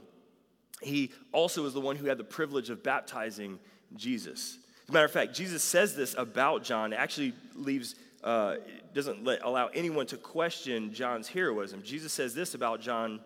He 0.86 1.12
also 1.32 1.64
was 1.64 1.74
the 1.74 1.82
one 1.82 1.96
who 1.96 2.08
had 2.08 2.18
the 2.18 2.24
privilege 2.24 2.70
of 2.70 2.84
baptizing 2.84 3.60
Jesus. 3.96 4.60
As 4.84 4.90
a 4.90 4.92
matter 4.92 5.06
of 5.06 5.12
fact, 5.12 5.34
Jesus 5.34 5.64
says 5.64 5.96
this 5.96 6.16
about 6.16 6.64
John. 6.64 6.94
It 6.94 6.98
actually 6.98 7.34
leaves, 7.56 7.96
uh, 8.24 8.58
doesn't 8.94 9.24
let, 9.24 9.44
allow 9.44 9.68
anyone 9.68 10.06
to 10.08 10.18
question 10.18 10.94
John's 10.94 11.28
heroism. 11.28 11.82
Jesus 11.82 12.14
says 12.14 12.36
this 12.36 12.54
about 12.54 12.82
John 12.82 13.20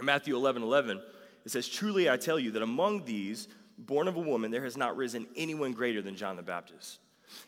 Matthew 0.00 0.36
11 0.36 0.62
11. 0.62 1.02
It 1.44 1.50
says, 1.50 1.68
Truly 1.68 2.08
I 2.08 2.16
tell 2.16 2.38
you 2.38 2.52
that 2.52 2.62
among 2.62 3.04
these, 3.04 3.48
born 3.76 4.06
of 4.06 4.16
a 4.16 4.20
woman, 4.20 4.50
there 4.50 4.64
has 4.64 4.76
not 4.76 4.96
risen 4.96 5.26
anyone 5.36 5.72
greater 5.72 6.00
than 6.00 6.14
John 6.14 6.36
the 6.36 6.42
Baptist. 6.42 6.98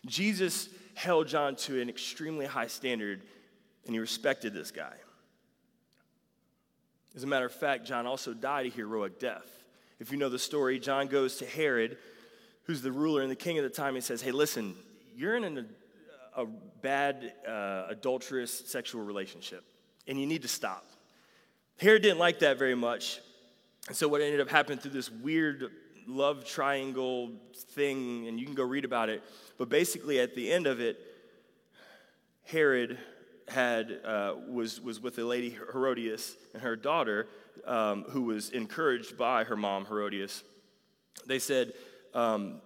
Jesus 0.05 0.69
held 0.93 1.27
John 1.27 1.55
to 1.55 1.81
an 1.81 1.89
extremely 1.89 2.45
high 2.45 2.67
standard, 2.67 3.21
and 3.85 3.93
he 3.93 3.99
respected 3.99 4.53
this 4.53 4.71
guy. 4.71 4.93
As 7.17 7.23
a 7.23 7.27
matter 7.27 7.47
of 7.47 7.51
fact, 7.51 7.83
John 7.83 8.05
also 8.05 8.31
died 8.31 8.67
a 8.67 8.69
heroic 8.69 9.17
death. 9.17 9.47
If 9.99 10.11
you 10.11 10.19
know 10.19 10.29
the 10.29 10.37
story, 10.37 10.77
John 10.77 11.07
goes 11.07 11.37
to 11.37 11.47
Herod, 11.47 11.97
who's 12.65 12.83
the 12.83 12.91
ruler 12.91 13.23
and 13.23 13.31
the 13.31 13.35
king 13.35 13.57
at 13.57 13.63
the 13.63 13.71
time, 13.71 13.95
and 13.95 14.03
says, 14.03 14.21
Hey, 14.21 14.29
listen, 14.29 14.75
you're 15.15 15.35
in 15.35 15.57
a, 15.57 16.41
a 16.43 16.45
bad, 16.83 17.33
uh, 17.47 17.87
adulterous 17.89 18.51
sexual 18.67 19.01
relationship, 19.01 19.63
and 20.07 20.19
you 20.19 20.27
need 20.27 20.43
to 20.43 20.47
stop. 20.47 20.85
Herod 21.79 22.03
didn't 22.03 22.19
like 22.19 22.37
that 22.41 22.59
very 22.59 22.75
much, 22.75 23.19
and 23.87 23.97
so, 23.97 24.07
what 24.07 24.21
ended 24.21 24.39
up 24.39 24.49
happening 24.49 24.77
through 24.77 24.91
this 24.91 25.09
weird 25.09 25.71
love 26.07 26.45
triangle 26.45 27.31
thing, 27.71 28.27
and 28.27 28.39
you 28.39 28.45
can 28.45 28.53
go 28.53 28.63
read 28.63 28.85
about 28.85 29.09
it, 29.09 29.23
but 29.57 29.69
basically, 29.69 30.19
at 30.19 30.35
the 30.35 30.53
end 30.53 30.67
of 30.67 30.79
it, 30.79 30.99
Herod 32.43 32.99
had, 33.47 33.99
uh, 34.03 34.35
was, 34.47 34.81
was 34.81 35.01
with 35.01 35.15
the 35.15 35.25
lady, 35.25 35.57
Herodias, 35.71 36.35
and 36.53 36.61
her 36.61 36.75
daughter, 36.75 37.27
um, 37.65 38.03
who 38.09 38.23
was 38.23 38.49
encouraged 38.49 39.17
by 39.17 39.43
her 39.43 39.55
mom, 39.55 39.85
Herodias. 39.85 40.43
They 41.25 41.39
said, 41.39 41.73
um, 42.13 42.61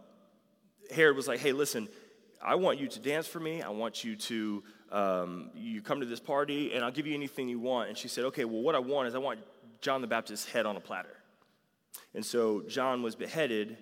Herod 0.93 1.15
was 1.15 1.27
like, 1.27 1.39
hey, 1.39 1.51
listen, 1.51 1.87
I 2.43 2.55
want 2.55 2.79
you 2.79 2.87
to 2.87 2.99
dance 2.99 3.27
for 3.27 3.39
me. 3.39 3.61
I 3.61 3.69
want 3.69 4.03
you 4.03 4.15
to, 4.15 4.63
um, 4.91 5.51
you 5.55 5.81
come 5.81 5.99
to 5.99 6.05
this 6.05 6.19
party, 6.19 6.73
and 6.73 6.83
I'll 6.83 6.91
give 6.91 7.05
you 7.05 7.13
anything 7.13 7.47
you 7.47 7.59
want. 7.59 7.89
And 7.89 7.97
she 7.97 8.07
said, 8.07 8.25
okay, 8.25 8.45
well, 8.45 8.61
what 8.61 8.75
I 8.75 8.79
want 8.79 9.07
is 9.07 9.15
I 9.15 9.19
want 9.19 9.39
John 9.81 10.01
the 10.01 10.07
Baptist's 10.07 10.49
head 10.49 10.65
on 10.65 10.75
a 10.75 10.79
platter. 10.79 11.15
And 12.13 12.25
so 12.25 12.63
John 12.67 13.03
was 13.03 13.15
beheaded 13.15 13.77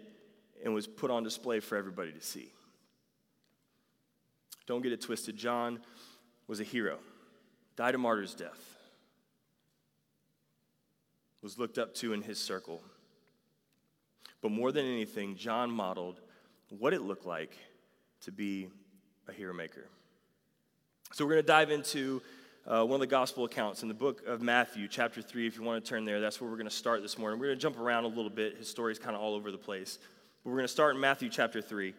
and 0.63 0.73
was 0.73 0.87
put 0.87 1.09
on 1.09 1.23
display 1.23 1.61
for 1.61 1.77
everybody 1.77 2.11
to 2.11 2.21
see. 2.21 2.51
Don't 4.67 4.81
get 4.81 4.91
it 4.91 5.01
twisted. 5.01 5.35
John 5.35 5.79
was 6.49 6.59
a 6.59 6.63
hero, 6.63 6.97
died 7.75 7.93
a 7.93 7.97
martyr's 7.99 8.33
death, 8.33 8.75
was 11.43 11.59
looked 11.59 11.77
up 11.77 11.93
to 11.93 12.11
in 12.11 12.23
his 12.23 12.39
circle. 12.39 12.81
But 14.41 14.51
more 14.51 14.71
than 14.71 14.85
anything, 14.85 15.35
John 15.35 15.69
modeled 15.69 16.19
what 16.69 16.91
it 16.93 17.03
looked 17.03 17.27
like 17.27 17.55
to 18.21 18.31
be 18.31 18.67
a 19.27 19.31
hero 19.31 19.53
maker. 19.53 19.85
So 21.13 21.23
we're 21.23 21.33
going 21.33 21.43
to 21.43 21.47
dive 21.47 21.69
into 21.69 22.21
uh, 22.65 22.83
one 22.83 22.95
of 22.95 23.01
the 23.01 23.07
gospel 23.07 23.45
accounts 23.45 23.83
in 23.83 23.87
the 23.87 23.93
book 23.93 24.25
of 24.25 24.41
Matthew, 24.41 24.87
chapter 24.87 25.21
3. 25.21 25.45
If 25.45 25.55
you 25.55 25.63
want 25.63 25.83
to 25.83 25.87
turn 25.87 26.03
there, 26.03 26.19
that's 26.19 26.41
where 26.41 26.49
we're 26.49 26.57
going 26.57 26.69
to 26.69 26.75
start 26.75 27.03
this 27.03 27.17
morning. 27.17 27.39
We're 27.39 27.47
going 27.47 27.57
to 27.59 27.61
jump 27.61 27.79
around 27.79 28.05
a 28.05 28.07
little 28.07 28.29
bit. 28.29 28.57
His 28.57 28.67
story's 28.67 28.97
kind 28.97 29.15
of 29.15 29.21
all 29.21 29.35
over 29.35 29.51
the 29.51 29.57
place. 29.57 29.99
But 30.43 30.49
we're 30.49 30.57
going 30.57 30.67
to 30.67 30.73
start 30.73 30.95
in 30.95 31.01
Matthew, 31.01 31.29
chapter 31.29 31.61
3. 31.61 31.93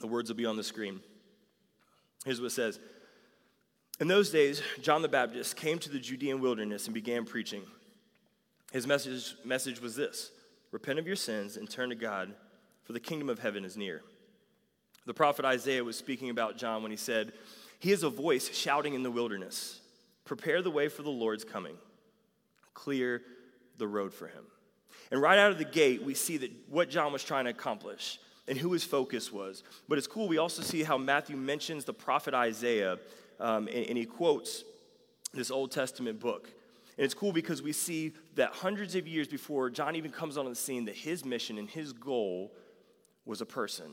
The 0.00 0.06
words 0.06 0.28
will 0.28 0.36
be 0.36 0.46
on 0.46 0.56
the 0.56 0.64
screen. 0.64 1.00
Here's 2.24 2.40
what 2.40 2.48
it 2.48 2.50
says 2.50 2.78
In 4.00 4.08
those 4.08 4.30
days, 4.30 4.62
John 4.80 5.02
the 5.02 5.08
Baptist 5.08 5.56
came 5.56 5.78
to 5.78 5.90
the 5.90 5.98
Judean 5.98 6.40
wilderness 6.40 6.86
and 6.86 6.94
began 6.94 7.24
preaching. 7.24 7.62
His 8.72 8.86
message, 8.86 9.34
message 9.44 9.80
was 9.80 9.96
this 9.96 10.30
Repent 10.70 10.98
of 10.98 11.06
your 11.06 11.16
sins 11.16 11.56
and 11.56 11.68
turn 11.68 11.88
to 11.88 11.94
God, 11.94 12.34
for 12.84 12.92
the 12.92 13.00
kingdom 13.00 13.28
of 13.28 13.38
heaven 13.38 13.64
is 13.64 13.76
near. 13.76 14.02
The 15.06 15.14
prophet 15.14 15.44
Isaiah 15.44 15.84
was 15.84 15.96
speaking 15.96 16.28
about 16.28 16.58
John 16.58 16.82
when 16.82 16.90
he 16.90 16.96
said, 16.96 17.32
he 17.78 17.92
is 17.92 18.02
a 18.02 18.10
voice 18.10 18.54
shouting 18.54 18.94
in 18.94 19.02
the 19.02 19.10
wilderness 19.10 19.80
Prepare 20.24 20.60
the 20.60 20.70
way 20.70 20.88
for 20.88 21.02
the 21.02 21.10
Lord's 21.10 21.44
coming, 21.44 21.76
clear 22.74 23.22
the 23.78 23.88
road 23.88 24.12
for 24.12 24.26
him. 24.26 24.44
And 25.10 25.22
right 25.22 25.38
out 25.38 25.50
of 25.50 25.56
the 25.56 25.64
gate, 25.64 26.02
we 26.02 26.12
see 26.12 26.36
that 26.38 26.50
what 26.68 26.90
John 26.90 27.14
was 27.14 27.24
trying 27.24 27.44
to 27.44 27.50
accomplish 27.50 28.18
and 28.48 28.58
who 28.58 28.72
his 28.72 28.84
focus 28.84 29.32
was. 29.32 29.62
But 29.88 29.98
it's 29.98 30.06
cool, 30.06 30.28
we 30.28 30.38
also 30.38 30.62
see 30.62 30.82
how 30.82 30.98
Matthew 30.98 31.36
mentions 31.36 31.84
the 31.84 31.94
prophet 31.94 32.34
Isaiah, 32.34 32.98
um, 33.38 33.68
and, 33.68 33.86
and 33.86 33.98
he 33.98 34.04
quotes 34.04 34.64
this 35.32 35.50
Old 35.50 35.70
Testament 35.70 36.18
book. 36.18 36.50
And 36.96 37.04
it's 37.04 37.14
cool 37.14 37.32
because 37.32 37.62
we 37.62 37.72
see 37.72 38.12
that 38.34 38.50
hundreds 38.50 38.94
of 38.94 39.06
years 39.06 39.28
before 39.28 39.70
John 39.70 39.94
even 39.94 40.10
comes 40.10 40.36
on 40.36 40.46
the 40.46 40.54
scene, 40.54 40.86
that 40.86 40.96
his 40.96 41.24
mission 41.24 41.58
and 41.58 41.68
his 41.68 41.92
goal 41.92 42.52
was 43.24 43.40
a 43.40 43.46
person 43.46 43.90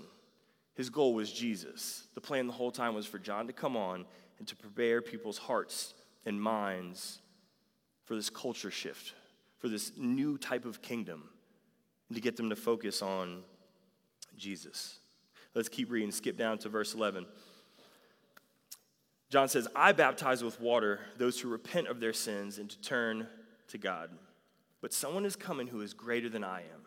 his 0.76 0.90
goal 0.90 1.14
was 1.14 1.32
Jesus. 1.32 2.04
The 2.14 2.22
plan 2.22 2.48
the 2.48 2.54
whole 2.54 2.72
time 2.72 2.94
was 2.94 3.06
for 3.06 3.18
John 3.18 3.48
to 3.48 3.54
come 3.54 3.76
on 3.76 4.06
and 4.38 4.48
to 4.48 4.56
prepare 4.56 5.02
people's 5.02 5.38
hearts 5.38 5.94
and 6.26 6.40
minds 6.40 7.22
for 8.04 8.16
this 8.16 8.30
culture 8.30 8.72
shift, 8.72 9.14
for 9.58 9.70
this 9.70 9.94
new 9.98 10.38
type 10.38 10.66
of 10.66 10.82
kingdom, 10.82 11.30
and 12.10 12.16
to 12.16 12.22
get 12.22 12.36
them 12.36 12.50
to 12.50 12.56
focus 12.56 13.02
on 13.02 13.44
Jesus. 14.38 15.00
Let's 15.54 15.70
keep 15.70 15.92
reading, 15.92 16.12
skip 16.12 16.38
down 16.38 16.58
to 16.60 16.70
verse 16.70 16.94
11. 16.94 17.26
John 19.30 19.48
says, 19.48 19.68
I 19.76 19.92
baptize 19.92 20.44
with 20.44 20.62
water 20.62 21.00
those 21.18 21.40
who 21.40 21.50
repent 21.50 21.88
of 21.88 22.00
their 22.00 22.14
sins 22.14 22.58
and 22.58 22.70
to 22.70 22.82
turn 22.82 23.28
to 23.70 23.78
God. 23.78 24.10
But 24.82 24.94
someone 24.94 25.26
is 25.26 25.36
coming 25.36 25.68
who 25.68 25.82
is 25.82 25.94
greater 25.94 26.30
than 26.30 26.44
I 26.44 26.60
am 26.60 26.86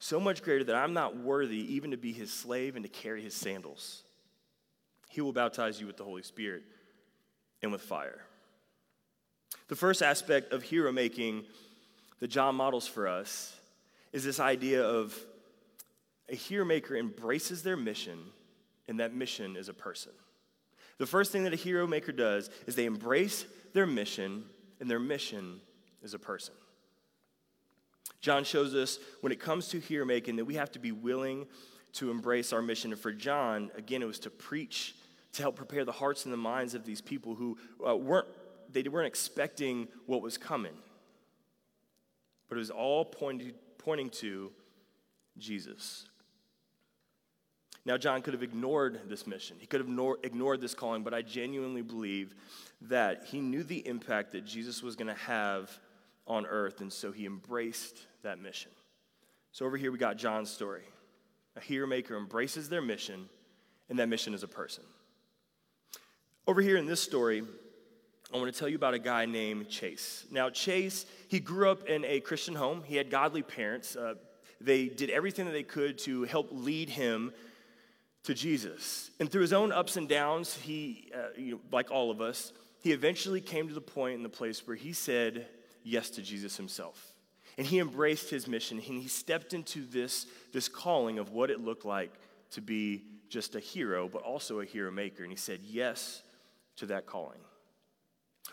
so 0.00 0.18
much 0.18 0.42
greater 0.42 0.64
that 0.64 0.74
I'm 0.74 0.94
not 0.94 1.16
worthy 1.18 1.74
even 1.74 1.90
to 1.90 1.96
be 1.96 2.12
his 2.12 2.32
slave 2.32 2.74
and 2.74 2.84
to 2.84 2.88
carry 2.88 3.22
his 3.22 3.34
sandals. 3.34 4.02
He 5.10 5.20
will 5.20 5.32
baptize 5.32 5.78
you 5.78 5.86
with 5.86 5.98
the 5.98 6.04
Holy 6.04 6.22
Spirit 6.22 6.62
and 7.62 7.70
with 7.70 7.82
fire. 7.82 8.22
The 9.68 9.76
first 9.76 10.02
aspect 10.02 10.52
of 10.52 10.62
hero 10.62 10.90
making 10.90 11.44
that 12.18 12.28
John 12.28 12.54
models 12.54 12.88
for 12.88 13.06
us 13.06 13.54
is 14.12 14.24
this 14.24 14.40
idea 14.40 14.82
of 14.82 15.16
a 16.30 16.34
hero 16.34 16.64
maker 16.64 16.96
embraces 16.96 17.62
their 17.62 17.76
mission, 17.76 18.18
and 18.88 19.00
that 19.00 19.14
mission 19.14 19.56
is 19.56 19.68
a 19.68 19.74
person. 19.74 20.12
The 20.98 21.06
first 21.06 21.32
thing 21.32 21.44
that 21.44 21.52
a 21.52 21.56
hero 21.56 21.86
maker 21.86 22.12
does 22.12 22.50
is 22.66 22.76
they 22.76 22.84
embrace 22.84 23.44
their 23.72 23.86
mission, 23.86 24.44
and 24.80 24.90
their 24.90 25.00
mission 25.00 25.60
is 26.02 26.14
a 26.14 26.18
person. 26.18 26.54
John 28.20 28.44
shows 28.44 28.74
us 28.74 28.98
when 29.22 29.32
it 29.32 29.40
comes 29.40 29.68
to 29.68 29.80
hero 29.80 30.04
making 30.04 30.36
that 30.36 30.44
we 30.44 30.54
have 30.54 30.70
to 30.72 30.78
be 30.78 30.92
willing 30.92 31.46
to 31.94 32.10
embrace 32.10 32.52
our 32.52 32.62
mission. 32.62 32.92
And 32.92 33.00
for 33.00 33.12
John, 33.12 33.70
again, 33.76 34.02
it 34.02 34.06
was 34.06 34.20
to 34.20 34.30
preach, 34.30 34.94
to 35.32 35.42
help 35.42 35.56
prepare 35.56 35.84
the 35.84 35.92
hearts 35.92 36.24
and 36.24 36.32
the 36.32 36.38
minds 36.38 36.74
of 36.74 36.84
these 36.84 37.00
people 37.00 37.34
who 37.34 37.56
uh, 37.86 37.96
weren't, 37.96 38.28
they 38.70 38.82
weren't 38.82 39.06
expecting 39.06 39.88
what 40.06 40.22
was 40.22 40.36
coming. 40.36 40.74
But 42.48 42.56
it 42.56 42.58
was 42.58 42.70
all 42.70 43.04
pointing, 43.04 43.52
pointing 43.78 44.10
to 44.10 44.52
Jesus. 45.38 46.09
Now, 47.86 47.96
John 47.96 48.20
could 48.20 48.34
have 48.34 48.42
ignored 48.42 49.00
this 49.08 49.26
mission. 49.26 49.56
He 49.58 49.66
could 49.66 49.80
have 49.80 50.16
ignored 50.22 50.60
this 50.60 50.74
calling, 50.74 51.02
but 51.02 51.14
I 51.14 51.22
genuinely 51.22 51.82
believe 51.82 52.34
that 52.82 53.24
he 53.24 53.40
knew 53.40 53.62
the 53.62 53.86
impact 53.86 54.32
that 54.32 54.44
Jesus 54.44 54.82
was 54.82 54.96
going 54.96 55.08
to 55.08 55.20
have 55.22 55.70
on 56.26 56.46
earth, 56.46 56.80
and 56.80 56.92
so 56.92 57.10
he 57.10 57.26
embraced 57.26 58.06
that 58.22 58.38
mission. 58.38 58.70
So 59.52 59.66
over 59.66 59.76
here 59.76 59.90
we 59.90 59.98
got 59.98 60.16
John's 60.16 60.50
story. 60.50 60.84
A 61.56 61.60
hero 61.60 61.86
maker 61.86 62.16
embraces 62.16 62.68
their 62.68 62.82
mission, 62.82 63.28
and 63.88 63.98
that 63.98 64.08
mission 64.08 64.34
is 64.34 64.42
a 64.42 64.48
person. 64.48 64.84
Over 66.46 66.60
here 66.60 66.76
in 66.76 66.86
this 66.86 67.00
story, 67.00 67.42
I 68.32 68.36
want 68.36 68.52
to 68.52 68.58
tell 68.58 68.68
you 68.68 68.76
about 68.76 68.94
a 68.94 68.98
guy 68.98 69.26
named 69.26 69.68
Chase. 69.68 70.26
Now, 70.30 70.50
Chase, 70.50 71.06
he 71.28 71.40
grew 71.40 71.68
up 71.68 71.88
in 71.88 72.04
a 72.04 72.20
Christian 72.20 72.54
home. 72.54 72.82
He 72.84 72.94
had 72.96 73.10
godly 73.10 73.42
parents. 73.42 73.96
Uh, 73.96 74.14
they 74.60 74.86
did 74.86 75.10
everything 75.10 75.46
that 75.46 75.52
they 75.52 75.64
could 75.64 75.98
to 76.00 76.24
help 76.24 76.48
lead 76.52 76.90
him 76.90 77.32
to 78.24 78.34
Jesus. 78.34 79.10
And 79.18 79.30
through 79.30 79.42
his 79.42 79.52
own 79.52 79.72
ups 79.72 79.96
and 79.96 80.08
downs, 80.08 80.56
he, 80.56 81.10
uh, 81.14 81.28
you 81.36 81.52
know, 81.52 81.60
like 81.72 81.90
all 81.90 82.10
of 82.10 82.20
us, 82.20 82.52
he 82.82 82.92
eventually 82.92 83.40
came 83.40 83.68
to 83.68 83.74
the 83.74 83.80
point 83.80 84.14
in 84.14 84.22
the 84.22 84.28
place 84.28 84.66
where 84.66 84.76
he 84.76 84.92
said 84.92 85.46
yes 85.82 86.10
to 86.10 86.22
Jesus 86.22 86.56
himself. 86.56 87.14
And 87.58 87.66
he 87.66 87.78
embraced 87.78 88.30
his 88.30 88.46
mission 88.46 88.78
and 88.78 89.02
he 89.02 89.08
stepped 89.08 89.52
into 89.52 89.84
this, 89.84 90.26
this 90.52 90.68
calling 90.68 91.18
of 91.18 91.30
what 91.30 91.50
it 91.50 91.60
looked 91.60 91.84
like 91.84 92.12
to 92.52 92.60
be 92.60 93.04
just 93.28 93.54
a 93.54 93.60
hero, 93.60 94.08
but 94.08 94.22
also 94.22 94.60
a 94.60 94.64
hero 94.64 94.90
maker. 94.90 95.22
And 95.22 95.32
he 95.32 95.36
said 95.36 95.60
yes 95.62 96.22
to 96.76 96.86
that 96.86 97.06
calling. 97.06 97.38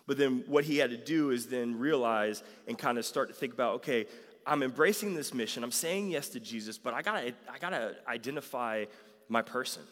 But 0.05 0.17
then 0.17 0.43
what 0.47 0.63
he 0.63 0.77
had 0.77 0.91
to 0.91 0.97
do 0.97 1.31
is 1.31 1.47
then 1.47 1.79
realize 1.79 2.43
and 2.67 2.77
kind 2.77 2.97
of 2.97 3.05
start 3.05 3.29
to 3.29 3.33
think 3.33 3.53
about 3.53 3.75
okay, 3.75 4.07
I'm 4.45 4.63
embracing 4.63 5.13
this 5.13 5.33
mission. 5.33 5.63
I'm 5.63 5.71
saying 5.71 6.09
yes 6.09 6.29
to 6.29 6.39
Jesus, 6.39 6.77
but 6.77 6.93
I 6.93 7.01
gotta, 7.01 7.33
I 7.51 7.57
gotta 7.59 7.95
identify 8.07 8.86
my 9.29 9.41
person. 9.41 9.84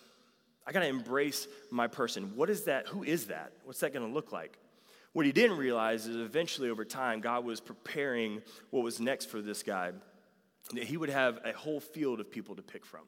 I 0.68 0.72
gotta 0.72 0.88
embrace 0.88 1.48
my 1.70 1.88
person. 1.88 2.36
What 2.36 2.50
is 2.50 2.64
that? 2.64 2.88
Who 2.88 3.04
is 3.04 3.28
that? 3.28 3.52
What's 3.64 3.80
that 3.82 3.94
gonna 3.94 4.08
look 4.08 4.32
like? 4.32 4.58
What 5.14 5.26
he 5.26 5.32
didn't 5.32 5.58
realize 5.58 6.08
is 6.08 6.18
eventually 6.18 6.70
over 6.70 6.84
time, 6.84 7.22
God 7.22 7.46
was 7.46 7.62
preparing 7.62 8.42
what 8.72 8.84
was 8.84 9.00
next 9.00 9.26
for 9.26 9.42
this 9.42 9.64
guy, 9.64 9.92
that 10.74 10.84
he 10.84 10.98
would 10.98 11.10
have 11.10 11.40
a 11.46 11.54
whole 11.54 11.80
field 11.80 12.20
of 12.20 12.30
people 12.30 12.56
to 12.56 12.62
pick 12.62 12.86
from. 12.86 13.02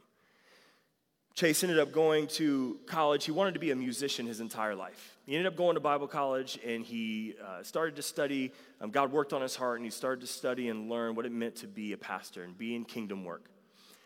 Chase 1.38 1.64
ended 1.64 1.78
up 1.78 1.92
going 1.92 2.26
to 2.26 2.80
college. 2.88 3.26
He 3.26 3.32
wanted 3.32 3.54
to 3.54 3.60
be 3.60 3.70
a 3.70 3.76
musician 3.76 4.26
his 4.26 4.40
entire 4.40 4.74
life. 4.74 5.18
He 5.28 5.36
ended 5.36 5.46
up 5.46 5.56
going 5.56 5.76
to 5.76 5.80
Bible 5.80 6.08
college 6.08 6.58
and 6.66 6.84
he 6.84 7.36
uh, 7.46 7.62
started 7.62 7.96
to 7.98 8.02
study. 8.02 8.52
Um, 8.82 8.90
God 8.90 9.12
worked 9.12 9.34
on 9.34 9.44
his 9.44 9.56
heart 9.56 9.76
and 9.76 9.86
he 9.86 9.92
started 9.92 10.22
to 10.22 10.28
study 10.28 10.70
and 10.70 10.90
learn 10.90 11.14
what 11.14 11.28
it 11.28 11.32
meant 11.32 11.58
to 11.58 11.68
be 11.68 11.94
a 11.94 11.98
pastor 11.98 12.42
and 12.42 12.58
be 12.58 12.74
in 12.74 12.86
kingdom 12.86 13.24
work. 13.24 13.52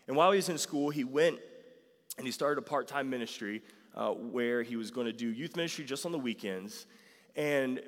And 0.10 0.18
while 0.18 0.32
he 0.32 0.38
was 0.38 0.50
in 0.50 0.58
school, 0.58 0.90
he 0.90 1.06
went 1.06 1.40
and 2.22 2.28
he 2.28 2.32
started 2.32 2.60
a 2.60 2.62
part 2.62 2.88
time 2.88 3.10
ministry 3.10 3.64
uh, 3.96 4.12
where 4.12 4.62
he 4.62 4.76
was 4.76 4.92
going 4.92 5.08
to 5.08 5.14
do 5.14 5.28
youth 5.28 5.56
ministry 5.56 5.84
just 5.84 6.06
on 6.06 6.12
the 6.12 6.20
weekends 6.20 6.86
and 7.36 7.82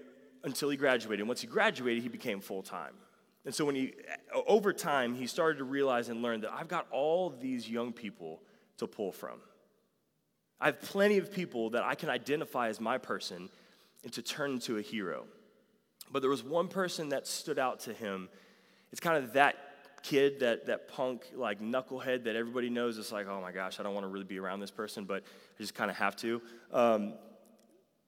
until 0.43 0.71
he 0.71 0.75
graduated. 0.75 1.19
And 1.19 1.27
once 1.27 1.41
he 1.41 1.45
graduated, 1.45 2.01
he 2.01 2.09
became 2.09 2.41
full 2.41 2.63
time. 2.63 2.95
And 3.45 3.53
so 3.53 3.63
when 3.63 3.75
he, 3.75 3.93
over 4.47 4.73
time, 4.73 5.13
he 5.13 5.27
started 5.27 5.59
to 5.59 5.65
realize 5.65 6.09
and 6.09 6.23
learn 6.23 6.41
that 6.41 6.51
I've 6.51 6.67
got 6.67 6.87
all 6.89 7.29
these 7.29 7.69
young 7.69 7.93
people 7.93 8.41
to 8.77 8.87
pull 8.87 9.11
from. 9.11 9.39
I 10.59 10.65
have 10.65 10.81
plenty 10.81 11.19
of 11.19 11.31
people 11.31 11.69
that 11.69 11.83
I 11.83 11.93
can 11.93 12.09
identify 12.09 12.69
as 12.69 12.81
my 12.81 12.97
person 12.97 13.49
and 14.03 14.11
to 14.13 14.23
turn 14.23 14.53
into 14.53 14.79
a 14.79 14.81
hero. 14.81 15.25
But 16.11 16.21
there 16.21 16.31
was 16.31 16.43
one 16.43 16.69
person 16.69 17.09
that 17.09 17.27
stood 17.27 17.59
out 17.59 17.81
to 17.81 17.93
him. 17.93 18.29
It's 18.91 18.99
kind 18.99 19.23
of 19.23 19.33
that 19.33 19.72
kid, 20.03 20.41
that, 20.41 20.67
that 20.67 20.87
punk, 20.87 21.23
like 21.33 21.59
knucklehead 21.59 22.25
that 22.25 22.35
everybody 22.35 22.69
knows. 22.69 22.97
It's 22.97 23.11
like, 23.11 23.27
oh 23.27 23.41
my 23.41 23.51
gosh, 23.51 23.79
I 23.79 23.83
don't 23.83 23.93
want 23.93 24.03
to 24.03 24.09
really 24.09 24.25
be 24.25 24.37
around 24.37 24.59
this 24.59 24.71
person, 24.71 25.05
but 25.05 25.23
I 25.23 25.61
just 25.61 25.73
kind 25.73 25.89
of 25.89 25.97
have 25.97 26.15
to. 26.17 26.41
Um, 26.71 27.13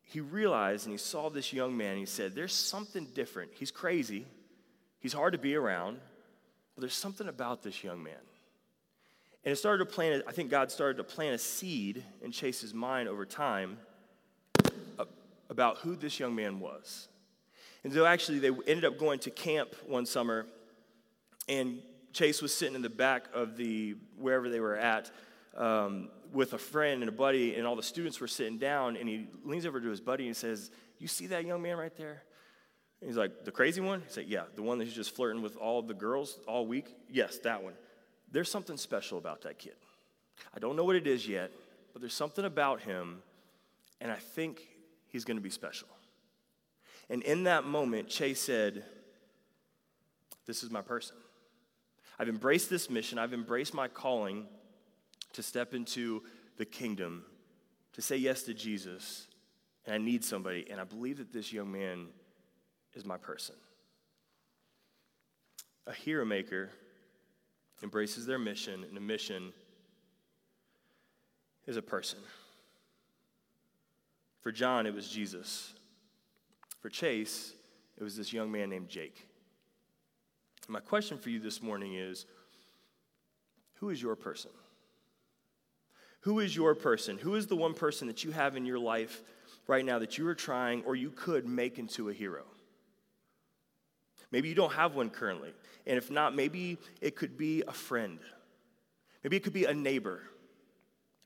he 0.04 0.20
realized 0.20 0.86
and 0.86 0.94
he 0.94 0.98
saw 0.98 1.30
this 1.30 1.52
young 1.52 1.76
man. 1.76 1.92
and 1.92 2.00
He 2.00 2.06
said, 2.06 2.36
There's 2.36 2.54
something 2.54 3.08
different. 3.16 3.52
He's 3.56 3.72
crazy, 3.72 4.26
he's 5.00 5.14
hard 5.14 5.34
to 5.34 5.40
be 5.40 5.56
around, 5.56 6.00
but 6.76 6.82
there's 6.82 6.94
something 6.94 7.28
about 7.28 7.64
this 7.64 7.84
young 7.84 8.04
man. 8.04 8.14
And 9.44 9.52
it 9.52 9.58
started 9.58 9.86
to 9.86 9.92
plant, 9.92 10.24
I 10.28 10.32
think 10.32 10.50
God 10.50 10.72
started 10.72 10.98
to 10.98 11.04
plant 11.04 11.36
a 11.36 11.38
seed 11.38 12.04
in 12.22 12.32
Chase's 12.32 12.74
mind 12.74 13.08
over 13.08 13.26
time 13.26 13.78
about 15.50 15.78
who 15.78 15.96
this 15.96 16.20
young 16.20 16.36
man 16.36 16.60
was. 16.60 17.08
And 17.84 17.94
so 17.94 18.06
actually, 18.06 18.40
they 18.40 18.50
ended 18.50 18.84
up 18.84 18.98
going 18.98 19.20
to 19.20 19.30
camp 19.30 19.76
one 19.88 20.08
summer, 20.08 20.48
and 21.48 21.82
Chase 22.14 22.42
was 22.42 22.54
sitting 22.56 22.76
in 22.76 22.82
the 22.82 22.90
back 22.90 23.28
of 23.34 23.58
the 23.58 23.96
wherever 24.18 24.50
they 24.50 24.60
were 24.60 24.76
at 24.76 25.12
um, 25.58 26.10
with 26.32 26.54
a 26.54 26.58
friend 26.58 27.02
and 27.02 27.10
a 27.10 27.14
buddy, 27.14 27.56
and 27.56 27.68
all 27.68 27.76
the 27.76 27.84
students 27.84 28.20
were 28.20 28.28
sitting 28.28 28.58
down. 28.58 28.96
And 28.98 29.08
he 29.08 29.28
leans 29.44 29.66
over 29.66 29.80
to 29.80 29.90
his 29.90 30.02
buddy 30.02 30.28
and 30.28 30.36
says, 30.36 30.72
"You 31.00 31.08
see 31.08 31.28
that 31.28 31.46
young 31.46 31.62
man 31.62 31.78
right 31.78 31.96
there?" 31.96 32.24
And 33.02 33.10
he's 33.10 33.18
like, 33.18 33.46
"The 33.46 33.52
crazy 33.52 33.82
one?" 33.82 34.02
He's 34.08 34.18
like, 34.18 34.30
"Yeah, 34.30 34.44
the 34.56 34.64
one 34.64 34.80
that's 34.80 34.94
just 34.94 35.16
flirting 35.16 35.42
with 35.42 35.58
all 35.58 35.82
the 35.82 35.94
girls 35.94 36.40
all 36.48 36.66
week. 36.66 36.96
Yes, 37.10 37.40
that 37.40 37.64
one." 37.64 37.74
there's 38.36 38.52
something 38.52 38.76
special 38.76 39.18
about 39.18 39.44
that 39.44 39.58
kid. 39.58 39.76
I 40.54 40.60
don't 40.60 40.76
know 40.76 40.84
what 40.84 40.98
it 40.98 41.08
is 41.08 41.26
yet, 41.26 41.52
but 41.94 42.02
there's 42.02 42.14
something 42.14 42.44
about 42.44 42.82
him, 42.82 43.22
and 44.02 44.12
I 44.12 44.18
think 44.18 44.62
he's 45.08 45.24
going 45.24 45.38
to 45.38 45.44
be 45.44 45.50
special. 45.50 45.88
And 47.10 47.24
in 47.24 47.44
that 47.46 47.64
moment, 47.64 48.10
Chase 48.10 48.42
said, 48.42 48.84
This 50.46 50.64
is 50.64 50.70
my 50.70 50.82
person. 50.82 51.16
I've 52.18 52.30
embraced 52.30 52.70
this 52.70 52.90
mission, 52.90 53.20
I've 53.20 53.34
embraced 53.34 53.74
my 53.74 53.88
calling 53.88 54.46
to 55.34 55.44
step 55.44 55.74
into 55.74 56.24
the 56.58 56.66
kingdom, 56.66 57.26
to 57.94 58.02
say 58.02 58.16
yes 58.16 58.44
to 58.44 58.54
Jesus, 58.54 59.28
and 59.86 59.94
I 59.94 59.98
need 59.98 60.24
somebody, 60.24 60.66
and 60.70 60.80
I 60.80 60.86
believe 60.86 61.18
that 61.18 61.34
this 61.34 61.52
young 61.52 61.72
man 61.72 62.08
is 62.94 63.06
my 63.06 63.18
person. 63.18 63.56
A 65.88 65.94
hero 65.94 66.26
maker 66.26 66.70
embraces 67.84 68.26
their 68.26 68.40
mission, 68.40 68.84
and 68.84 68.98
a 68.98 69.02
mission 69.02 69.52
is 71.68 71.78
a 71.78 71.82
person. 71.82 72.20
For 74.42 74.52
John, 74.52 74.86
it 74.86 74.94
was 74.94 75.10
Jesus. 75.10 75.74
For 76.80 76.90
Chase, 76.90 77.54
it 77.98 78.04
was 78.04 78.16
this 78.16 78.32
young 78.32 78.52
man 78.52 78.70
named 78.70 78.90
Jake. 78.90 79.28
My 80.70 80.80
question 80.80 81.18
for 81.18 81.30
you 81.30 81.40
this 81.40 81.62
morning 81.62 81.96
is 81.96 82.26
who 83.76 83.90
is 83.90 84.02
your 84.02 84.16
person? 84.16 84.52
Who 86.22 86.40
is 86.40 86.56
your 86.56 86.74
person? 86.74 87.18
Who 87.20 87.36
is 87.36 87.48
the 87.48 87.56
one 87.56 87.74
person 87.74 88.08
that 88.08 88.24
you 88.24 88.32
have 88.32 88.56
in 88.56 88.66
your 88.66 88.80
life 88.80 89.22
right 89.68 89.86
now 89.86 90.00
that 90.00 90.18
you 90.18 90.28
are 90.28 90.36
trying 90.36 90.84
or 90.84 90.96
you 90.96 91.12
could 91.12 91.48
make 91.48 91.78
into 91.78 92.10
a 92.10 92.14
hero? 92.14 92.44
Maybe 94.32 94.50
you 94.50 94.56
don't 94.56 94.74
have 94.74 94.96
one 94.96 95.10
currently. 95.12 95.54
And 95.86 95.98
if 95.98 96.10
not, 96.10 96.36
maybe 96.36 96.80
it 97.00 97.16
could 97.16 97.38
be 97.38 97.64
a 97.68 97.72
friend. 97.72 98.20
Maybe 99.24 99.38
it 99.38 99.44
could 99.44 99.54
be 99.54 99.66
a 99.66 99.74
neighbor. 99.74 100.24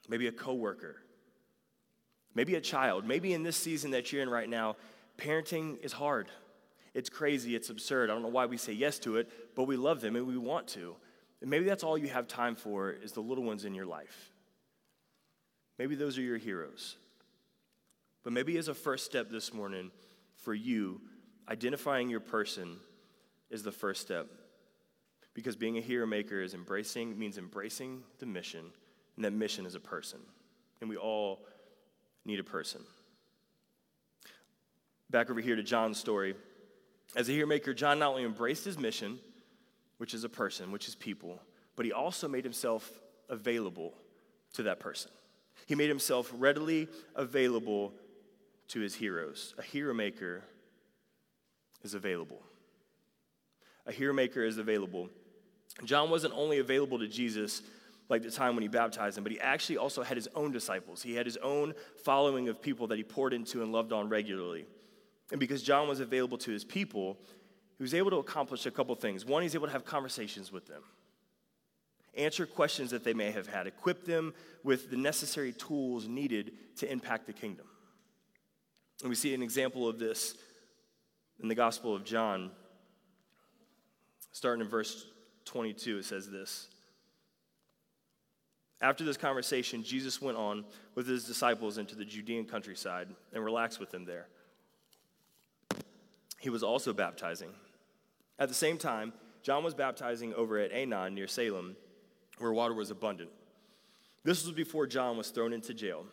Maybe 0.09 0.27
a 0.27 0.31
coworker. 0.31 0.97
Maybe 2.35 2.55
a 2.55 2.61
child. 2.61 3.05
Maybe 3.05 3.33
in 3.33 3.43
this 3.43 3.55
season 3.55 3.91
that 3.91 4.11
you're 4.11 4.21
in 4.21 4.29
right 4.29 4.49
now, 4.49 4.75
parenting 5.17 5.81
is 5.83 5.93
hard. 5.93 6.29
It's 6.93 7.09
crazy, 7.09 7.55
it's 7.55 7.69
absurd. 7.69 8.09
I 8.09 8.13
don't 8.13 8.23
know 8.23 8.29
why 8.29 8.45
we 8.45 8.57
say 8.57 8.73
yes 8.73 8.99
to 8.99 9.17
it, 9.17 9.55
but 9.55 9.65
we 9.65 9.77
love 9.77 10.01
them 10.01 10.15
and 10.15 10.27
we 10.27 10.37
want 10.37 10.67
to. 10.69 10.95
And 11.41 11.49
maybe 11.49 11.65
that's 11.65 11.83
all 11.83 11.97
you 11.97 12.07
have 12.07 12.27
time 12.27 12.55
for 12.55 12.91
is 12.91 13.11
the 13.11 13.21
little 13.21 13.43
ones 13.43 13.65
in 13.65 13.73
your 13.73 13.85
life. 13.85 14.31
Maybe 15.77 15.95
those 15.95 16.17
are 16.17 16.21
your 16.21 16.37
heroes. 16.37 16.97
But 18.23 18.33
maybe 18.33 18.57
as 18.57 18.67
a 18.67 18.73
first 18.73 19.05
step 19.05 19.29
this 19.29 19.53
morning 19.53 19.91
for 20.35 20.53
you, 20.53 21.01
identifying 21.47 22.09
your 22.09 22.19
person 22.19 22.77
is 23.49 23.63
the 23.63 23.71
first 23.71 24.01
step. 24.01 24.27
Because 25.33 25.55
being 25.55 25.77
a 25.77 25.81
hero 25.81 26.05
maker 26.05 26.41
is 26.41 26.53
embracing, 26.53 27.17
means 27.17 27.37
embracing 27.37 28.03
the 28.19 28.25
mission, 28.25 28.65
and 29.15 29.23
that 29.23 29.31
mission 29.31 29.65
is 29.65 29.75
a 29.75 29.79
person. 29.79 30.19
And 30.81 30.89
we 30.89 30.97
all 30.97 31.45
need 32.25 32.39
a 32.39 32.43
person. 32.43 32.81
Back 35.09 35.29
over 35.29 35.39
here 35.39 35.55
to 35.55 35.63
John's 35.63 35.97
story. 35.97 36.35
As 37.15 37.27
a 37.29 37.31
hero 37.31 37.47
maker, 37.47 37.73
John 37.73 37.99
not 37.99 38.11
only 38.11 38.23
embraced 38.23 38.65
his 38.65 38.77
mission, 38.77 39.19
which 39.97 40.13
is 40.13 40.23
a 40.23 40.29
person, 40.29 40.71
which 40.71 40.87
is 40.87 40.95
people, 40.95 41.41
but 41.75 41.85
he 41.85 41.91
also 41.91 42.27
made 42.27 42.43
himself 42.43 42.91
available 43.29 43.93
to 44.53 44.63
that 44.63 44.79
person. 44.79 45.11
He 45.65 45.75
made 45.75 45.89
himself 45.89 46.31
readily 46.35 46.87
available 47.15 47.93
to 48.69 48.79
his 48.79 48.95
heroes. 48.95 49.53
A 49.57 49.61
hero 49.61 49.93
maker 49.93 50.43
is 51.83 51.93
available 51.93 52.41
a 53.89 53.91
hero 53.91 54.13
maker 54.13 54.43
is 54.43 54.59
available. 54.59 55.09
John 55.83 56.09
wasn't 56.09 56.33
only 56.35 56.59
available 56.59 56.99
to 56.99 57.07
Jesus 57.07 57.63
like 58.07 58.21
the 58.21 58.31
time 58.31 58.55
when 58.55 58.61
he 58.61 58.67
baptized 58.67 59.17
him, 59.17 59.23
but 59.23 59.31
he 59.31 59.39
actually 59.39 59.77
also 59.77 60.03
had 60.03 60.15
his 60.15 60.27
own 60.35 60.51
disciples. 60.51 61.01
He 61.01 61.15
had 61.15 61.25
his 61.25 61.37
own 61.37 61.73
following 62.03 62.49
of 62.49 62.61
people 62.61 62.87
that 62.87 62.97
he 62.97 63.03
poured 63.03 63.33
into 63.33 63.61
and 63.63 63.71
loved 63.71 63.91
on 63.91 64.07
regularly. 64.07 64.65
And 65.31 65.39
because 65.39 65.61
John 65.61 65.87
was 65.87 65.99
available 65.99 66.37
to 66.39 66.51
his 66.51 66.63
people, 66.63 67.17
he 67.77 67.83
was 67.83 67.93
able 67.93 68.09
to 68.11 68.17
accomplish 68.17 68.65
a 68.65 68.71
couple 68.71 68.95
things. 68.95 69.25
One, 69.25 69.43
he's 69.43 69.55
able 69.55 69.67
to 69.67 69.73
have 69.73 69.85
conversations 69.85 70.51
with 70.51 70.67
them, 70.67 70.81
answer 72.15 72.45
questions 72.45 72.91
that 72.91 73.03
they 73.03 73.13
may 73.13 73.31
have 73.31 73.47
had, 73.47 73.67
equip 73.67 74.05
them 74.05 74.33
with 74.63 74.89
the 74.89 74.97
necessary 74.97 75.53
tools 75.53 76.07
needed 76.07 76.51
to 76.77 76.91
impact 76.91 77.27
the 77.27 77.33
kingdom. 77.33 77.67
And 79.01 79.09
we 79.09 79.15
see 79.15 79.33
an 79.33 79.41
example 79.41 79.87
of 79.87 79.97
this 79.97 80.35
in 81.41 81.47
the 81.47 81.55
Gospel 81.55 81.95
of 81.95 82.03
John. 82.03 82.51
Starting 84.31 84.61
in 84.61 84.69
verse 84.69 85.05
22, 85.45 85.99
it 85.99 86.05
says 86.05 86.29
this. 86.29 86.67
After 88.81 89.03
this 89.03 89.17
conversation, 89.17 89.83
Jesus 89.83 90.21
went 90.21 90.37
on 90.37 90.65
with 90.95 91.07
his 91.07 91.25
disciples 91.25 91.77
into 91.77 91.95
the 91.95 92.05
Judean 92.05 92.45
countryside 92.45 93.07
and 93.33 93.43
relaxed 93.43 93.79
with 93.79 93.91
them 93.91 94.05
there. 94.05 94.27
He 96.39 96.49
was 96.49 96.63
also 96.63 96.93
baptizing. 96.93 97.49
At 98.37 98.47
the 98.47 98.55
same 98.55 98.77
time, 98.77 99.13
John 99.43 99.63
was 99.63 99.73
baptizing 99.73 100.33
over 100.33 100.57
at 100.57 100.71
Aenon 100.71 101.13
near 101.13 101.27
Salem, 101.27 101.75
where 102.37 102.53
water 102.53 102.73
was 102.73 102.91
abundant. 102.91 103.29
This 104.23 104.45
was 104.45 104.53
before 104.53 104.87
John 104.87 105.17
was 105.17 105.29
thrown 105.29 105.53
into 105.53 105.73
jail. 105.73 106.05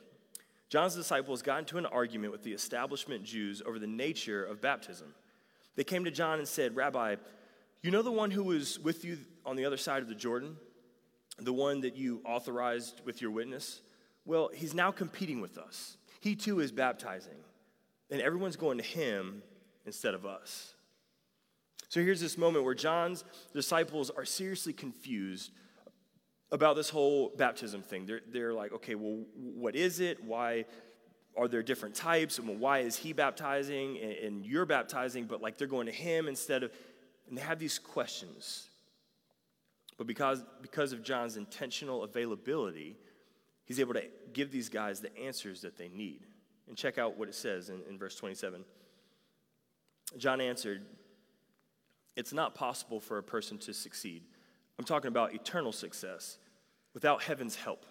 John's 0.69 0.97
disciples 0.97 1.43
got 1.43 1.61
into 1.61 1.79
an 1.79 1.87
argument 1.87 2.33
with 2.33 2.43
the 2.43 2.53
establishment 2.53 3.23
Jews 3.25 3.63
over 3.65 3.79
the 3.79 3.87
nature 3.87 4.45
of 4.45 4.61
baptism. 4.61 5.15
They 5.77 5.85
came 5.85 6.05
to 6.05 6.11
John 6.11 6.39
and 6.39 6.49
said, 6.49 6.75
Rabbi, 6.75 7.17
you 7.83 7.91
know 7.91 8.03
the 8.03 8.11
one 8.11 8.33
who 8.33 8.43
was 8.43 8.81
with 8.81 9.05
you 9.05 9.19
on 9.45 9.55
the 9.55 9.65
other 9.65 9.77
side 9.77 10.03
of 10.03 10.09
the 10.09 10.15
Jordan? 10.15 10.57
The 11.39 11.53
one 11.53 11.83
that 11.83 11.97
you 11.97 12.21
authorized 12.25 13.03
with 13.05 13.21
your 13.21 13.31
witness? 13.31 13.81
Well, 14.25 14.51
he's 14.53 14.75
now 14.75 14.91
competing 14.91 15.41
with 15.41 15.59
us. 15.59 15.99
He 16.21 16.35
too 16.35 16.61
is 16.61 16.73
baptizing. 16.73 17.37
and 18.11 18.21
everyone's 18.21 18.57
going 18.57 18.79
to 18.79 18.85
him 18.85 19.43
instead 19.87 20.15
of 20.15 20.27
us. 20.27 20.75
So 21.89 22.03
here's 22.03 22.21
this 22.21 22.37
moment 22.37 22.65
where 22.65 22.75
John's 22.75 23.25
disciples 23.55 24.11
are 24.11 24.25
seriously 24.25 24.73
confused 24.73 25.53
about 26.51 26.77
this 26.77 26.91
whole 26.91 27.33
baptism 27.37 27.83
thing. 27.83 28.07
They're, 28.07 28.21
they're 28.29 28.53
like, 28.53 28.73
okay, 28.73 28.95
well, 28.95 29.25
what 29.35 29.75
is 29.75 30.01
it? 30.01 30.23
Why 30.23 30.65
are 31.37 31.49
there 31.49 31.63
different 31.63 31.95
types? 31.95 32.39
And 32.39 32.61
why 32.61 32.81
is 32.81 32.97
he 32.97 33.13
baptizing 33.13 33.99
and, 33.99 34.13
and 34.13 34.47
you're 34.47 34.67
baptizing, 34.67 35.25
but 35.25 35.41
like 35.41 35.59
they're 35.59 35.67
going 35.67 35.87
to 35.87 35.93
him 35.93 36.29
instead 36.29 36.63
of, 36.63 36.73
and 37.29 37.37
they 37.37 37.43
have 37.43 37.59
these 37.59 37.79
questions. 37.79 38.69
But 39.99 40.07
because, 40.07 40.45
because 40.63 40.93
of 40.93 41.03
John's 41.03 41.37
intentional 41.37 42.05
availability, 42.05 42.97
he's 43.65 43.81
able 43.81 43.95
to 43.95 44.05
give 44.33 44.51
these 44.51 44.69
guys 44.69 45.01
the 45.01 45.17
answers 45.19 45.63
that 45.63 45.79
they 45.79 45.89
need. 45.89 46.21
And 46.69 46.77
check 46.77 46.99
out 46.99 47.17
what 47.17 47.29
it 47.29 47.35
says 47.35 47.71
in, 47.71 47.81
in 47.89 47.99
verse 47.99 48.17
27. 48.17 48.65
John 50.17 50.41
answered, 50.41 50.83
It's 52.15 52.33
not 52.33 52.55
possible 52.55 53.01
for 53.01 53.19
a 53.19 53.23
person 53.23 53.59
to 53.59 53.75
succeed. 53.75 54.23
I'm 54.79 54.85
talking 54.85 55.09
about 55.09 55.35
eternal 55.35 55.73
success 55.73 56.39
without 56.95 57.23
heaven's 57.23 57.57
help. 57.57 57.87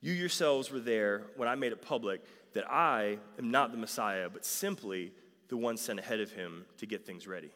You 0.00 0.12
yourselves 0.12 0.70
were 0.70 0.80
there 0.80 1.22
when 1.36 1.48
I 1.48 1.54
made 1.54 1.72
it 1.72 1.80
public 1.80 2.22
that 2.52 2.70
I 2.70 3.18
am 3.38 3.50
not 3.50 3.72
the 3.72 3.78
Messiah, 3.78 4.28
but 4.28 4.44
simply 4.44 5.12
the 5.48 5.56
one 5.56 5.76
sent 5.76 5.98
ahead 5.98 6.20
of 6.20 6.30
him 6.30 6.66
to 6.78 6.86
get 6.86 7.06
things 7.06 7.26
ready. 7.26 7.50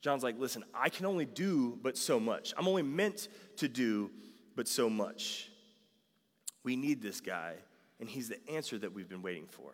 John's 0.00 0.22
like, 0.22 0.38
listen, 0.38 0.64
I 0.74 0.88
can 0.88 1.06
only 1.06 1.24
do 1.24 1.78
but 1.82 1.96
so 1.96 2.18
much. 2.18 2.52
I'm 2.56 2.66
only 2.66 2.82
meant 2.82 3.28
to 3.58 3.68
do 3.68 4.10
but 4.56 4.66
so 4.66 4.90
much. 4.90 5.50
We 6.64 6.76
need 6.76 7.02
this 7.02 7.20
guy, 7.20 7.54
and 8.00 8.08
he's 8.08 8.28
the 8.28 8.38
answer 8.50 8.78
that 8.78 8.92
we've 8.92 9.08
been 9.08 9.22
waiting 9.22 9.46
for. 9.46 9.72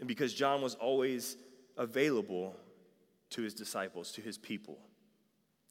And 0.00 0.08
because 0.08 0.34
John 0.34 0.62
was 0.62 0.74
always 0.74 1.36
available 1.76 2.56
to 3.30 3.42
his 3.42 3.54
disciples, 3.54 4.10
to 4.12 4.20
his 4.20 4.38
people, 4.38 4.78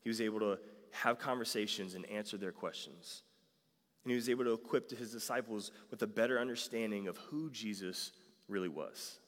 he 0.02 0.10
was 0.10 0.22
able 0.22 0.40
to 0.40 0.60
have 0.92 1.20
conversations 1.20 1.96
and 1.96 2.06
answer 2.06 2.38
their 2.38 2.52
questions. 2.52 3.24
And 4.04 4.12
he 4.12 4.16
was 4.16 4.30
able 4.30 4.46
to 4.46 4.54
equip 4.54 4.90
his 4.92 5.12
disciples 5.12 5.72
with 5.92 6.02
a 6.04 6.08
better 6.08 6.40
understanding 6.40 7.08
of 7.08 7.18
who 7.18 7.50
Jesus 7.50 8.12
really 8.48 8.70
was. 8.70 9.20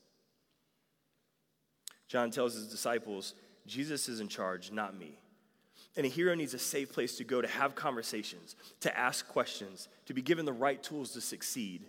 John 2.08 2.32
tells 2.32 2.54
his 2.54 2.68
disciples, 2.68 3.34
Jesus 3.66 4.08
is 4.08 4.20
in 4.20 4.28
charge, 4.28 4.72
not 4.72 4.98
me. 4.98 5.20
And 5.98 6.06
a 6.06 6.10
hero 6.10 6.36
needs 6.36 6.54
a 6.54 6.60
safe 6.60 6.92
place 6.92 7.18
to 7.18 7.24
go 7.24 7.42
to 7.42 7.48
have 7.48 7.76
conversations, 7.76 8.56
to 8.80 8.98
ask 8.98 9.28
questions, 9.28 9.88
to 10.06 10.14
be 10.14 10.22
given 10.22 10.46
the 10.46 10.54
right 10.54 10.82
tools 10.82 11.12
to 11.12 11.22
succeed 11.22 11.86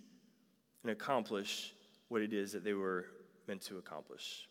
and 0.83 0.91
accomplish 0.91 1.73
what 2.13 2.21
it 2.21 2.35
is 2.35 2.53
that 2.53 2.63
they 2.63 2.75
were 2.75 3.07
meant 3.49 3.63
to 3.63 3.79
accomplish. 3.79 4.47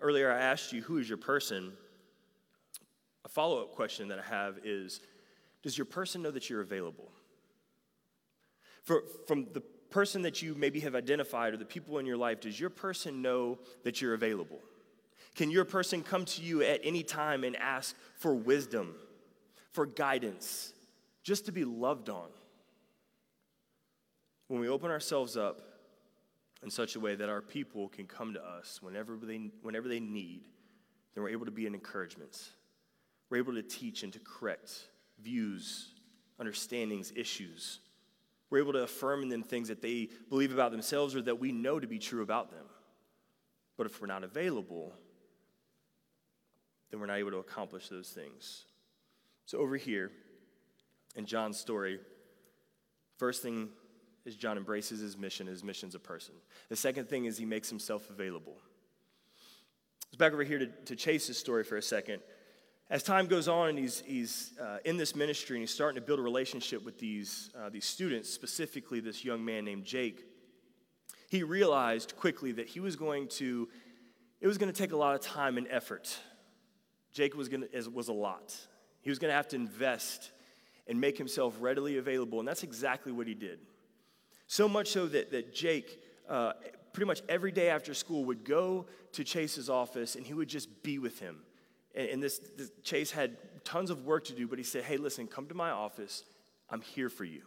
Earlier, 0.00 0.30
I 0.30 0.38
asked 0.38 0.72
you, 0.72 0.82
who 0.82 0.98
is 0.98 1.08
your 1.08 1.18
person? 1.18 1.72
A 3.24 3.28
follow 3.28 3.62
up 3.62 3.72
question 3.72 4.08
that 4.08 4.18
I 4.18 4.22
have 4.22 4.58
is 4.62 5.00
Does 5.62 5.76
your 5.78 5.86
person 5.86 6.22
know 6.22 6.30
that 6.30 6.50
you're 6.50 6.60
available? 6.60 7.10
For, 8.84 9.02
from 9.26 9.46
the 9.52 9.62
person 9.90 10.22
that 10.22 10.42
you 10.42 10.54
maybe 10.54 10.80
have 10.80 10.94
identified 10.94 11.54
or 11.54 11.56
the 11.56 11.64
people 11.64 11.98
in 11.98 12.06
your 12.06 12.18
life, 12.18 12.40
does 12.40 12.60
your 12.60 12.70
person 12.70 13.22
know 13.22 13.58
that 13.82 14.00
you're 14.00 14.14
available? 14.14 14.60
Can 15.34 15.50
your 15.50 15.64
person 15.64 16.02
come 16.02 16.24
to 16.26 16.42
you 16.42 16.62
at 16.62 16.80
any 16.84 17.02
time 17.02 17.44
and 17.44 17.56
ask 17.56 17.96
for 18.14 18.34
wisdom, 18.34 18.94
for 19.72 19.86
guidance, 19.86 20.72
just 21.22 21.46
to 21.46 21.52
be 21.52 21.64
loved 21.64 22.10
on? 22.10 22.28
When 24.48 24.60
we 24.60 24.68
open 24.68 24.90
ourselves 24.90 25.36
up 25.36 25.75
in 26.62 26.70
such 26.70 26.96
a 26.96 27.00
way 27.00 27.14
that 27.14 27.28
our 27.28 27.42
people 27.42 27.88
can 27.88 28.06
come 28.06 28.34
to 28.34 28.44
us 28.44 28.80
whenever 28.82 29.16
they, 29.16 29.50
whenever 29.62 29.88
they 29.88 30.00
need, 30.00 30.42
then 31.14 31.22
we're 31.22 31.30
able 31.30 31.46
to 31.46 31.52
be 31.52 31.66
an 31.66 31.74
encouragement. 31.74 32.50
We're 33.30 33.38
able 33.38 33.54
to 33.54 33.62
teach 33.62 34.02
and 34.02 34.12
to 34.12 34.20
correct 34.20 34.72
views, 35.22 35.94
understandings, 36.38 37.12
issues. 37.14 37.80
We're 38.50 38.58
able 38.58 38.74
to 38.74 38.82
affirm 38.82 39.22
in 39.22 39.28
them 39.28 39.42
things 39.42 39.68
that 39.68 39.82
they 39.82 40.08
believe 40.28 40.52
about 40.52 40.70
themselves 40.70 41.16
or 41.16 41.22
that 41.22 41.38
we 41.38 41.52
know 41.52 41.80
to 41.80 41.86
be 41.86 41.98
true 41.98 42.22
about 42.22 42.50
them. 42.50 42.66
But 43.76 43.86
if 43.86 44.00
we're 44.00 44.06
not 44.06 44.24
available, 44.24 44.94
then 46.90 47.00
we're 47.00 47.06
not 47.06 47.18
able 47.18 47.32
to 47.32 47.38
accomplish 47.38 47.88
those 47.88 48.08
things. 48.08 48.64
So, 49.44 49.58
over 49.58 49.76
here 49.76 50.10
in 51.14 51.26
John's 51.26 51.58
story, 51.58 52.00
first 53.16 53.42
thing 53.42 53.68
is 54.26 54.36
John 54.36 54.56
embraces 54.56 55.00
his 55.00 55.16
mission. 55.16 55.46
His 55.46 55.64
mission's 55.64 55.94
a 55.94 55.98
person. 55.98 56.34
The 56.68 56.76
second 56.76 57.08
thing 57.08 57.24
is 57.24 57.38
he 57.38 57.46
makes 57.46 57.70
himself 57.70 58.10
available. 58.10 58.56
Let's 60.06 60.16
back 60.16 60.32
over 60.32 60.44
here 60.44 60.58
to, 60.58 60.66
to 60.66 60.96
Chase's 60.96 61.38
story 61.38 61.64
for 61.64 61.76
a 61.76 61.82
second. 61.82 62.20
As 62.90 63.02
time 63.02 63.26
goes 63.26 63.48
on 63.48 63.70
and 63.70 63.78
he's, 63.78 64.00
he's 64.06 64.52
uh, 64.60 64.78
in 64.84 64.96
this 64.96 65.16
ministry 65.16 65.56
and 65.56 65.62
he's 65.62 65.74
starting 65.74 66.00
to 66.00 66.06
build 66.06 66.18
a 66.18 66.22
relationship 66.22 66.84
with 66.84 66.98
these, 66.98 67.50
uh, 67.58 67.68
these 67.68 67.84
students, 67.84 68.28
specifically 68.28 69.00
this 69.00 69.24
young 69.24 69.44
man 69.44 69.64
named 69.64 69.84
Jake, 69.84 70.24
he 71.28 71.42
realized 71.42 72.16
quickly 72.16 72.52
that 72.52 72.68
he 72.68 72.80
was 72.80 72.94
going 72.94 73.28
to, 73.28 73.68
it 74.40 74.46
was 74.46 74.58
going 74.58 74.72
to 74.72 74.78
take 74.78 74.92
a 74.92 74.96
lot 74.96 75.14
of 75.14 75.20
time 75.20 75.58
and 75.58 75.66
effort 75.70 76.18
Jake 77.16 77.34
was, 77.34 77.48
gonna, 77.48 77.66
was 77.92 78.08
a 78.08 78.12
lot. 78.12 78.54
He 79.00 79.08
was 79.08 79.18
going 79.18 79.30
to 79.30 79.34
have 79.34 79.48
to 79.48 79.56
invest 79.56 80.32
and 80.86 81.00
make 81.00 81.16
himself 81.16 81.56
readily 81.60 81.96
available, 81.96 82.40
and 82.40 82.46
that's 82.46 82.62
exactly 82.62 83.10
what 83.10 83.26
he 83.26 83.32
did. 83.32 83.58
So 84.46 84.68
much 84.68 84.88
so 84.88 85.06
that, 85.06 85.30
that 85.32 85.54
Jake, 85.54 86.00
uh, 86.28 86.52
pretty 86.92 87.06
much 87.06 87.22
every 87.28 87.52
day 87.52 87.68
after 87.68 87.94
school, 87.94 88.24
would 88.26 88.44
go 88.44 88.86
to 89.12 89.24
Chase's 89.24 89.68
office 89.68 90.14
and 90.14 90.24
he 90.24 90.34
would 90.34 90.48
just 90.48 90.82
be 90.82 90.98
with 90.98 91.18
him. 91.18 91.38
And, 91.94 92.08
and 92.08 92.22
this, 92.22 92.40
this, 92.56 92.70
Chase 92.82 93.10
had 93.10 93.36
tons 93.64 93.90
of 93.90 94.04
work 94.04 94.24
to 94.24 94.32
do, 94.32 94.46
but 94.46 94.58
he 94.58 94.64
said, 94.64 94.84
Hey, 94.84 94.96
listen, 94.96 95.26
come 95.26 95.46
to 95.48 95.54
my 95.54 95.70
office. 95.70 96.24
I'm 96.70 96.80
here 96.80 97.08
for 97.08 97.24
you. 97.24 97.42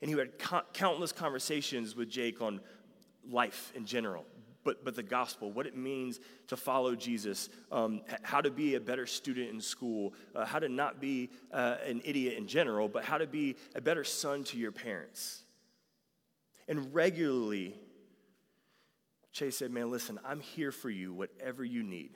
And 0.00 0.10
he 0.10 0.18
had 0.18 0.38
co- 0.38 0.62
countless 0.72 1.12
conversations 1.12 1.96
with 1.96 2.10
Jake 2.10 2.40
on 2.40 2.60
life 3.30 3.72
in 3.74 3.86
general, 3.86 4.24
but, 4.64 4.84
but 4.84 4.94
the 4.94 5.02
gospel, 5.02 5.50
what 5.50 5.66
it 5.66 5.76
means 5.76 6.20
to 6.48 6.56
follow 6.56 6.94
Jesus, 6.94 7.48
um, 7.72 8.02
how 8.22 8.40
to 8.40 8.50
be 8.50 8.74
a 8.74 8.80
better 8.80 9.06
student 9.06 9.50
in 9.50 9.60
school, 9.60 10.12
uh, 10.34 10.44
how 10.44 10.58
to 10.58 10.68
not 10.68 11.00
be 11.00 11.30
uh, 11.52 11.76
an 11.86 12.02
idiot 12.04 12.36
in 12.36 12.46
general, 12.46 12.88
but 12.88 13.04
how 13.04 13.18
to 13.18 13.26
be 13.26 13.56
a 13.74 13.80
better 13.80 14.04
son 14.04 14.44
to 14.44 14.58
your 14.58 14.72
parents. 14.72 15.43
And 16.68 16.94
regularly, 16.94 17.74
Chase 19.32 19.56
said, 19.56 19.70
Man, 19.70 19.90
listen, 19.90 20.18
I'm 20.24 20.40
here 20.40 20.72
for 20.72 20.90
you, 20.90 21.12
whatever 21.12 21.64
you 21.64 21.82
need. 21.82 22.12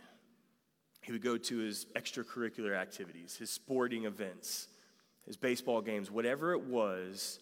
He 1.03 1.13
would 1.13 1.23
go 1.23 1.37
to 1.37 1.59
his 1.59 1.87
extracurricular 1.97 2.77
activities, 2.77 3.37
his 3.37 3.51
sporting 3.51 4.05
events, 4.05 4.69
his 5.27 5.37
baseball 5.37 5.81
games, 5.81 6.11
whatever 6.11 6.53
it 6.53 6.63
was. 6.63 7.41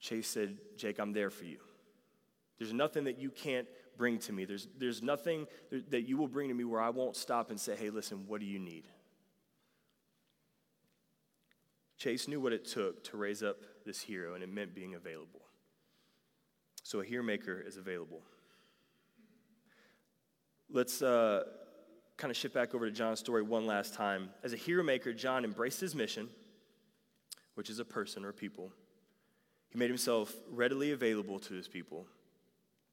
Chase 0.00 0.28
said, 0.28 0.56
Jake, 0.76 0.98
I'm 0.98 1.12
there 1.12 1.30
for 1.30 1.44
you. 1.44 1.58
There's 2.58 2.72
nothing 2.72 3.04
that 3.04 3.18
you 3.18 3.30
can't 3.30 3.66
bring 3.96 4.18
to 4.20 4.32
me. 4.32 4.44
There's, 4.44 4.68
there's 4.78 5.02
nothing 5.02 5.46
that 5.90 6.02
you 6.02 6.16
will 6.16 6.28
bring 6.28 6.48
to 6.48 6.54
me 6.54 6.64
where 6.64 6.80
I 6.80 6.90
won't 6.90 7.16
stop 7.16 7.50
and 7.50 7.58
say, 7.58 7.76
hey, 7.76 7.90
listen, 7.90 8.24
what 8.26 8.40
do 8.40 8.46
you 8.46 8.58
need? 8.58 8.84
Chase 11.98 12.28
knew 12.28 12.40
what 12.40 12.52
it 12.52 12.66
took 12.66 13.04
to 13.04 13.16
raise 13.16 13.42
up 13.42 13.56
this 13.84 14.00
hero, 14.00 14.34
and 14.34 14.42
it 14.42 14.52
meant 14.52 14.74
being 14.74 14.94
available. 14.94 15.40
So 16.86 17.00
a 17.00 17.04
hero 17.04 17.24
maker 17.24 17.60
is 17.66 17.78
available. 17.78 18.22
Let's 20.70 21.02
uh, 21.02 21.42
kind 22.16 22.30
of 22.30 22.36
shift 22.36 22.54
back 22.54 22.76
over 22.76 22.86
to 22.86 22.92
John's 22.92 23.18
story 23.18 23.42
one 23.42 23.66
last 23.66 23.92
time. 23.92 24.30
As 24.44 24.52
a 24.52 24.56
hero 24.56 24.84
maker, 24.84 25.12
John 25.12 25.44
embraced 25.44 25.80
his 25.80 25.96
mission, 25.96 26.28
which 27.56 27.70
is 27.70 27.80
a 27.80 27.84
person 27.84 28.24
or 28.24 28.30
people. 28.30 28.70
He 29.68 29.76
made 29.76 29.90
himself 29.90 30.32
readily 30.48 30.92
available 30.92 31.40
to 31.40 31.54
his 31.54 31.66
people. 31.66 32.06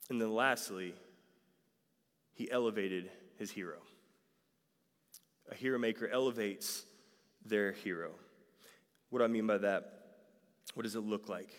And 0.09 0.19
then 0.19 0.33
lastly, 0.33 0.95
he 2.33 2.49
elevated 2.49 3.11
his 3.37 3.51
hero. 3.51 3.77
A 5.51 5.53
hero 5.53 5.77
maker 5.77 6.07
elevates 6.07 6.83
their 7.45 7.73
hero. 7.73 8.09
What 9.11 9.19
do 9.19 9.25
I 9.25 9.27
mean 9.27 9.45
by 9.45 9.59
that? 9.59 9.99
What 10.73 10.81
does 10.81 10.95
it 10.95 11.01
look 11.01 11.29
like? 11.29 11.51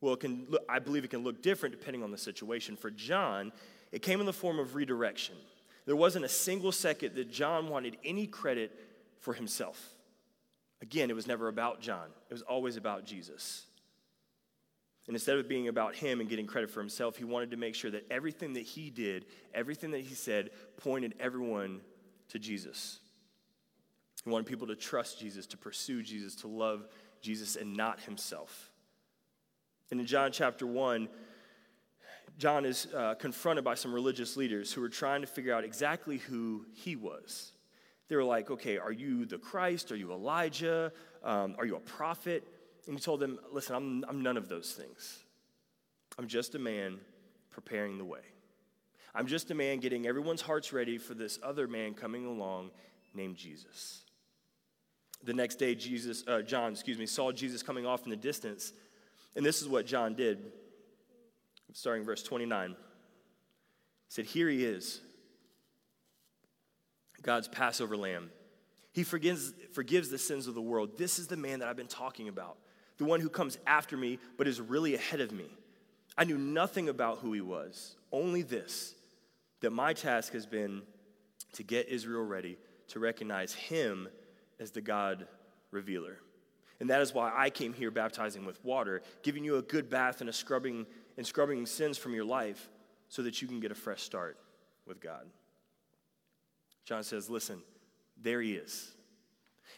Well, 0.00 0.14
it 0.14 0.20
can 0.20 0.46
look, 0.48 0.62
I 0.68 0.78
believe 0.78 1.04
it 1.04 1.10
can 1.10 1.22
look 1.22 1.42
different 1.42 1.78
depending 1.78 2.02
on 2.02 2.10
the 2.10 2.18
situation. 2.18 2.76
For 2.76 2.90
John, 2.90 3.52
it 3.92 4.02
came 4.02 4.20
in 4.20 4.26
the 4.26 4.32
form 4.32 4.58
of 4.58 4.74
redirection. 4.74 5.36
There 5.86 5.96
wasn't 5.96 6.24
a 6.24 6.28
single 6.28 6.72
second 6.72 7.14
that 7.16 7.30
John 7.30 7.68
wanted 7.68 7.96
any 8.04 8.26
credit 8.26 8.78
for 9.20 9.34
himself. 9.34 9.94
Again, 10.82 11.10
it 11.10 11.16
was 11.16 11.26
never 11.26 11.48
about 11.48 11.80
John, 11.80 12.08
it 12.28 12.32
was 12.32 12.42
always 12.42 12.76
about 12.76 13.04
Jesus. 13.04 13.64
And 15.06 15.16
instead 15.16 15.38
of 15.38 15.48
being 15.48 15.66
about 15.66 15.96
him 15.96 16.20
and 16.20 16.28
getting 16.28 16.46
credit 16.46 16.70
for 16.70 16.78
himself, 16.78 17.16
he 17.16 17.24
wanted 17.24 17.50
to 17.50 17.56
make 17.56 17.74
sure 17.74 17.90
that 17.90 18.06
everything 18.12 18.52
that 18.52 18.62
he 18.62 18.90
did, 18.90 19.24
everything 19.52 19.90
that 19.90 20.02
he 20.02 20.14
said, 20.14 20.50
pointed 20.76 21.14
everyone 21.18 21.80
to 22.28 22.38
Jesus. 22.38 23.00
He 24.22 24.30
wanted 24.30 24.46
people 24.46 24.68
to 24.68 24.76
trust 24.76 25.18
Jesus, 25.18 25.46
to 25.48 25.56
pursue 25.56 26.02
Jesus, 26.02 26.36
to 26.36 26.48
love 26.48 26.86
Jesus, 27.22 27.56
and 27.56 27.76
not 27.76 27.98
himself. 28.00 28.69
And 29.90 30.00
in 30.00 30.06
John 30.06 30.32
chapter 30.32 30.66
1, 30.66 31.08
John 32.38 32.64
is 32.64 32.86
uh, 32.94 33.14
confronted 33.14 33.64
by 33.64 33.74
some 33.74 33.92
religious 33.92 34.36
leaders 34.36 34.72
who 34.72 34.82
are 34.82 34.88
trying 34.88 35.20
to 35.20 35.26
figure 35.26 35.54
out 35.54 35.64
exactly 35.64 36.18
who 36.18 36.64
he 36.72 36.96
was. 36.96 37.52
They 38.08 38.16
were 38.16 38.24
like, 38.24 38.50
okay, 38.50 38.78
are 38.78 38.92
you 38.92 39.24
the 39.24 39.38
Christ? 39.38 39.92
Are 39.92 39.96
you 39.96 40.12
Elijah? 40.12 40.92
Um, 41.22 41.54
are 41.58 41.66
you 41.66 41.76
a 41.76 41.80
prophet? 41.80 42.42
And 42.86 42.96
he 42.96 43.00
told 43.00 43.20
them, 43.20 43.38
listen, 43.52 43.76
I'm, 43.76 44.04
I'm 44.08 44.22
none 44.22 44.36
of 44.36 44.48
those 44.48 44.72
things. 44.72 45.24
I'm 46.18 46.26
just 46.26 46.54
a 46.54 46.58
man 46.58 46.98
preparing 47.50 47.98
the 47.98 48.04
way. 48.04 48.20
I'm 49.14 49.26
just 49.26 49.50
a 49.50 49.54
man 49.54 49.80
getting 49.80 50.06
everyone's 50.06 50.40
hearts 50.40 50.72
ready 50.72 50.98
for 50.98 51.14
this 51.14 51.38
other 51.42 51.66
man 51.66 51.94
coming 51.94 52.26
along 52.26 52.70
named 53.14 53.36
Jesus. 53.36 54.04
The 55.22 55.34
next 55.34 55.56
day, 55.56 55.74
Jesus, 55.74 56.24
uh, 56.26 56.42
John, 56.42 56.72
excuse 56.72 56.96
me, 56.96 57.06
saw 57.06 57.32
Jesus 57.32 57.62
coming 57.62 57.86
off 57.86 58.04
in 58.04 58.10
the 58.10 58.16
distance, 58.16 58.72
and 59.36 59.44
this 59.44 59.62
is 59.62 59.68
what 59.68 59.86
John 59.86 60.14
did. 60.14 60.52
Starting 61.72 62.04
verse 62.04 62.22
29, 62.24 62.70
he 62.70 62.76
said, 64.08 64.24
"Here 64.24 64.48
he 64.48 64.64
is, 64.64 65.00
God's 67.22 67.48
Passover 67.48 67.96
lamb. 67.96 68.30
He 68.92 69.04
forgives, 69.04 69.52
forgives 69.72 70.08
the 70.08 70.18
sins 70.18 70.46
of 70.46 70.54
the 70.54 70.60
world. 70.60 70.98
This 70.98 71.18
is 71.18 71.28
the 71.28 71.36
man 71.36 71.60
that 71.60 71.68
I've 71.68 71.76
been 71.76 71.86
talking 71.86 72.28
about, 72.28 72.58
the 72.98 73.04
one 73.04 73.20
who 73.20 73.28
comes 73.28 73.58
after 73.66 73.96
me, 73.96 74.18
but 74.36 74.48
is 74.48 74.60
really 74.60 74.94
ahead 74.94 75.20
of 75.20 75.32
me. 75.32 75.46
I 76.18 76.24
knew 76.24 76.38
nothing 76.38 76.88
about 76.88 77.18
who 77.18 77.32
he 77.32 77.40
was, 77.40 77.96
only 78.10 78.42
this 78.42 78.94
that 79.60 79.70
my 79.70 79.92
task 79.92 80.32
has 80.32 80.46
been 80.46 80.82
to 81.52 81.62
get 81.62 81.88
Israel 81.88 82.24
ready 82.24 82.56
to 82.88 82.98
recognize 82.98 83.52
him 83.52 84.08
as 84.58 84.70
the 84.70 84.80
God 84.80 85.28
revealer. 85.70 86.18
And 86.80 86.88
that 86.88 87.02
is 87.02 87.12
why 87.12 87.30
I 87.34 87.50
came 87.50 87.74
here 87.74 87.90
baptizing 87.90 88.46
with 88.46 88.64
water, 88.64 89.02
giving 89.22 89.44
you 89.44 89.56
a 89.56 89.62
good 89.62 89.90
bath 89.90 90.22
and 90.22 90.30
a 90.30 90.32
scrubbing 90.32 90.86
and 91.18 91.26
scrubbing 91.26 91.66
sins 91.66 91.98
from 91.98 92.14
your 92.14 92.24
life 92.24 92.70
so 93.08 93.22
that 93.22 93.42
you 93.42 93.48
can 93.48 93.60
get 93.60 93.70
a 93.70 93.74
fresh 93.74 94.02
start 94.02 94.38
with 94.86 95.00
God. 95.00 95.28
John 96.84 97.04
says, 97.04 97.28
"Listen, 97.28 97.62
there 98.16 98.40
he 98.40 98.54
is. 98.54 98.96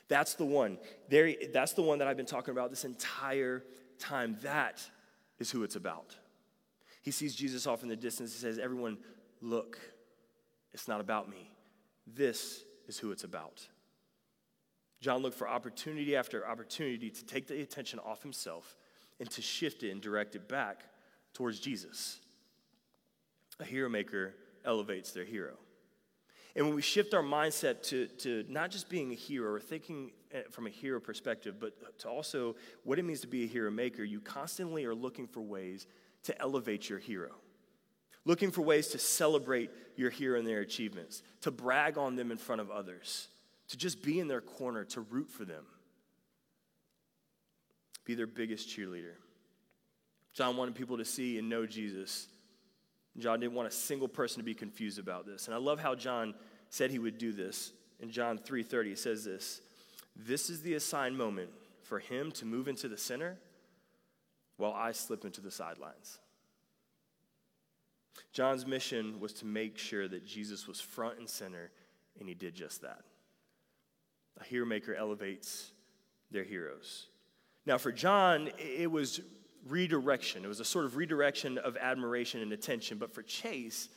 That's 0.07 0.35
the 0.35 0.45
one. 0.45 0.79
There 1.09 1.35
that's 1.53 1.73
the 1.73 1.83
one 1.83 1.99
that 1.99 2.07
I've 2.07 2.17
been 2.17 2.25
talking 2.25 2.53
about 2.53 2.71
this 2.71 2.85
entire 2.85 3.65
time. 3.99 4.39
That 4.43 4.89
is 5.39 5.51
who 5.51 5.65
it's 5.65 5.77
about." 5.77 6.17
He 7.03 7.11
sees 7.11 7.35
Jesus 7.35 7.67
off 7.67 7.83
in 7.83 7.89
the 7.89 7.97
distance. 7.97 8.33
He 8.33 8.39
says, 8.39 8.59
"Everyone, 8.59 9.03
look. 9.41 9.79
It's 10.73 10.87
not 10.87 11.01
about 11.01 11.29
me. 11.29 11.51
This 12.07 12.65
is 12.87 12.99
who 12.99 13.11
it's 13.11 13.25
about." 13.25 13.67
John 15.03 15.21
looked 15.21 15.37
for 15.37 15.49
opportunity 15.49 16.15
after 16.15 16.47
opportunity 16.47 17.11
to 17.11 17.25
take 17.25 17.49
the 17.49 17.61
attention 17.61 17.99
off 17.99 18.23
himself 18.23 18.77
and 19.19 19.29
to 19.33 19.43
shift 19.43 19.83
it 19.83 19.91
and 19.91 20.01
direct 20.01 20.37
it 20.37 20.49
back 20.49 20.85
towards 21.35 21.59
Jesus. 21.59 22.21
A 23.59 23.65
hero 23.65 23.89
maker 23.89 24.35
elevates 24.65 25.11
their 25.11 25.25
hero. 25.25 25.55
And 26.55 26.67
when 26.67 26.77
we 26.77 26.83
shift 26.83 27.15
our 27.15 27.23
mindset 27.23 27.83
to, 27.89 28.07
to 28.19 28.45
not 28.49 28.71
just 28.71 28.89
being 28.89 29.11
a 29.11 29.15
hero 29.15 29.53
or 29.53 29.61
thinking 29.61 30.13
eh, 30.31 30.43
from 30.51 30.69
a 30.69 30.71
hero 30.71 31.01
perspective, 31.01 31.57
but 31.59 31.99
to 32.01 32.09
also 32.09 32.55
what 32.85 32.99
it 32.99 33.05
means 33.05 33.23
to 33.23 33.27
be 33.27 33.43
a 33.43 33.49
hero 33.49 33.73
maker, 33.73 34.05
you 34.05 34.21
constantly 34.21 34.85
are 34.85 34.95
looking 34.95 35.27
for 35.27 35.41
ways 35.41 35.87
to 36.25 36.41
elevate 36.41 36.89
your 36.89 37.01
hero. 37.01 37.31
Looking 38.25 38.53
for 38.53 38.63
ways 38.63 38.89
to 38.89 38.99
celebrate 38.99 39.71
your 39.97 40.11
hero 40.11 40.39
and 40.39 40.47
their 40.47 40.61
achievements, 40.61 41.25
to 41.41 41.51
brag 41.51 41.99
on 41.99 42.15
them 42.15 42.31
in 42.31 42.37
front 42.37 42.61
of 42.61 42.71
others, 42.71 43.27
to 43.73 43.79
just 43.79 44.03
be 44.03 44.21
in 44.21 44.29
their 44.29 44.43
corner, 44.43 44.85
to 44.85 45.01
root 45.01 45.31
for 45.31 45.47
them, 45.47 45.65
be 48.05 48.15
their 48.15 48.27
biggest 48.27 48.69
cheerleader. 48.69 49.15
John 50.35 50.59
wanted 50.59 50.75
people 50.75 50.99
to 50.99 51.07
see 51.07 51.39
and 51.39 51.49
know 51.49 51.65
Jesus. 51.65 52.29
John 53.17 53.41
didn't 53.41 53.55
want 53.55 53.69
a 53.69 53.71
single 53.71 54.09
person 54.09 54.41
to 54.41 54.45
be 54.45 54.53
confused 54.53 54.99
about 54.99 55.25
this. 55.25 55.47
And 55.47 55.55
I 55.55 55.59
love 55.59 55.81
how 55.81 55.95
John 55.95 56.35
said 56.69 56.91
he 56.91 56.99
would 56.99 57.17
do 57.17 57.33
this. 57.33 57.73
In 58.01 58.11
John 58.11 58.37
3:30 58.37 58.91
he 58.91 58.95
says 58.95 59.25
this, 59.25 59.63
"This 60.15 60.51
is 60.51 60.61
the 60.61 60.75
assigned 60.75 61.17
moment 61.17 61.51
for 61.81 61.99
him 61.99 62.31
to 62.33 62.45
move 62.45 62.69
into 62.69 62.89
the 62.89 62.99
center 62.99 63.41
while 64.59 64.75
I 64.75 64.93
slip 64.93 65.25
into 65.25 65.41
the 65.41 65.51
sidelines." 65.51 66.19
John's 68.33 68.67
mission 68.67 69.19
was 69.19 69.33
to 69.33 69.47
make 69.47 69.79
sure 69.79 70.09
that 70.09 70.27
Jesus 70.27 70.67
was 70.69 70.79
front 70.79 71.19
and 71.19 71.31
center, 71.31 71.73
and 72.21 72.29
he 72.29 72.35
did 72.35 72.55
just 72.55 72.83
that. 72.83 73.07
A 74.41 74.45
hero 74.45 74.67
maker 74.67 74.95
elevates 74.95 75.73
their 76.31 76.45
heroes. 76.45 77.09
Now, 77.67 77.79
for 77.79 77.93
John, 77.93 78.51
it 78.59 78.91
was 78.91 79.21
redirection. 79.69 80.45
It 80.45 80.49
was 80.49 80.61
a 80.61 80.65
sort 80.65 80.85
of 80.85 80.97
redirection 80.97 81.59
of 81.59 81.77
admiration 81.77 82.41
and 82.41 82.53
attention. 82.53 82.99
But 82.99 83.15
for 83.15 83.23
Chase, 83.23 83.89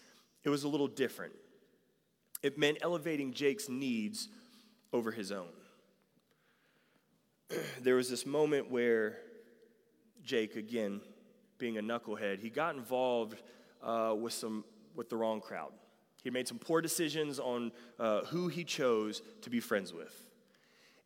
it 0.43 0.49
was 0.49 0.63
a 0.63 0.67
little 0.67 0.87
different. 0.87 1.33
It 2.43 2.57
meant 2.57 2.77
elevating 2.81 3.33
Jake's 3.33 3.69
needs 3.69 4.29
over 4.93 5.11
his 5.11 5.31
own. 5.31 5.47
there 7.81 7.95
was 7.95 8.09
this 8.09 8.25
moment 8.25 8.69
where 8.69 9.17
Jake, 10.23 10.55
again, 10.55 11.01
being 11.57 11.77
a 11.77 11.81
knucklehead, 11.81 12.39
he 12.39 12.49
got 12.49 12.75
involved 12.75 13.41
uh, 13.81 14.13
with, 14.17 14.33
some, 14.33 14.63
with 14.95 15.09
the 15.09 15.15
wrong 15.15 15.41
crowd. 15.41 15.71
He 16.23 16.29
made 16.29 16.47
some 16.47 16.57
poor 16.57 16.81
decisions 16.81 17.39
on 17.39 17.71
uh, 17.99 18.21
who 18.25 18.47
he 18.47 18.63
chose 18.63 19.21
to 19.41 19.49
be 19.49 19.59
friends 19.59 19.93
with. 19.93 20.24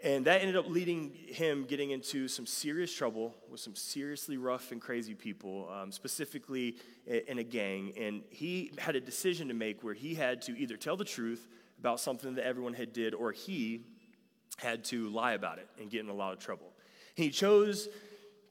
And 0.01 0.23
that 0.25 0.39
ended 0.39 0.55
up 0.55 0.69
leading 0.69 1.11
him 1.27 1.65
getting 1.65 1.91
into 1.91 2.29
some 2.29 2.45
serious 2.45 2.93
trouble 2.93 3.35
with 3.49 3.59
some 3.59 3.75
seriously 3.75 4.37
rough 4.37 4.71
and 4.71 4.79
crazy 4.79 5.13
people, 5.13 5.69
um, 5.69 5.91
specifically 5.91 6.77
in 7.05 7.39
a 7.39 7.43
gang. 7.43 7.91
And 7.99 8.21
he 8.29 8.71
had 8.77 8.95
a 8.95 9.01
decision 9.01 9.49
to 9.49 9.53
make 9.53 9.83
where 9.83 9.93
he 9.93 10.15
had 10.15 10.41
to 10.43 10.57
either 10.57 10.77
tell 10.77 10.95
the 10.95 11.03
truth 11.03 11.47
about 11.79 11.99
something 11.99 12.35
that 12.35 12.45
everyone 12.45 12.73
had 12.73 12.93
did, 12.93 13.13
or 13.13 13.33
he 13.33 13.81
had 14.57 14.85
to 14.85 15.09
lie 15.09 15.33
about 15.33 15.57
it 15.57 15.67
and 15.79 15.89
get 15.89 16.01
in 16.01 16.09
a 16.09 16.13
lot 16.13 16.31
of 16.31 16.39
trouble. 16.39 16.71
He 17.15 17.29
chose 17.29 17.89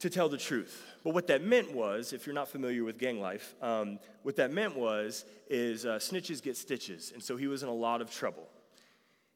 to 0.00 0.11
tell 0.11 0.28
the 0.28 0.37
truth. 0.37 0.84
But 1.02 1.14
what 1.14 1.26
that 1.28 1.42
meant 1.42 1.72
was, 1.72 2.12
if 2.12 2.26
you're 2.26 2.34
not 2.34 2.48
familiar 2.48 2.84
with 2.84 2.98
gang 2.98 3.20
life, 3.20 3.54
um, 3.62 3.98
what 4.22 4.37
that 4.37 4.52
meant 4.52 4.76
was, 4.76 5.24
is 5.48 5.87
uh, 5.87 5.96
snitches 5.96 6.42
get 6.42 6.56
stitches. 6.56 7.12
And 7.12 7.22
so 7.22 7.37
he 7.37 7.46
was 7.46 7.62
in 7.62 7.68
a 7.68 7.74
lot 7.74 8.00
of 8.00 8.11
trouble. 8.11 8.48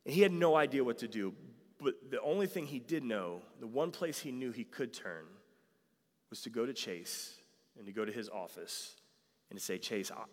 And 0.04 0.14
he 0.14 0.20
had 0.20 0.32
no 0.32 0.56
idea 0.56 0.84
what 0.84 0.98
to 0.98 1.08
do. 1.08 1.34
But 1.82 2.10
the 2.10 2.20
only 2.20 2.46
thing 2.46 2.66
he 2.66 2.78
did 2.78 3.02
know, 3.02 3.42
the 3.60 3.66
one 3.66 3.90
place 3.90 4.18
he 4.18 4.30
knew 4.30 4.52
he 4.52 4.64
could 4.64 4.92
turn, 4.92 5.24
was 6.30 6.42
to 6.42 6.50
go 6.50 6.64
to 6.64 6.72
Chase 6.72 7.34
and 7.76 7.86
to 7.86 7.92
go 7.92 8.04
to 8.04 8.12
his 8.12 8.28
office 8.28 8.94
and 9.50 9.58
to 9.58 9.64
say, 9.64 9.78
Chase, 9.78 10.10
I, 10.10 10.24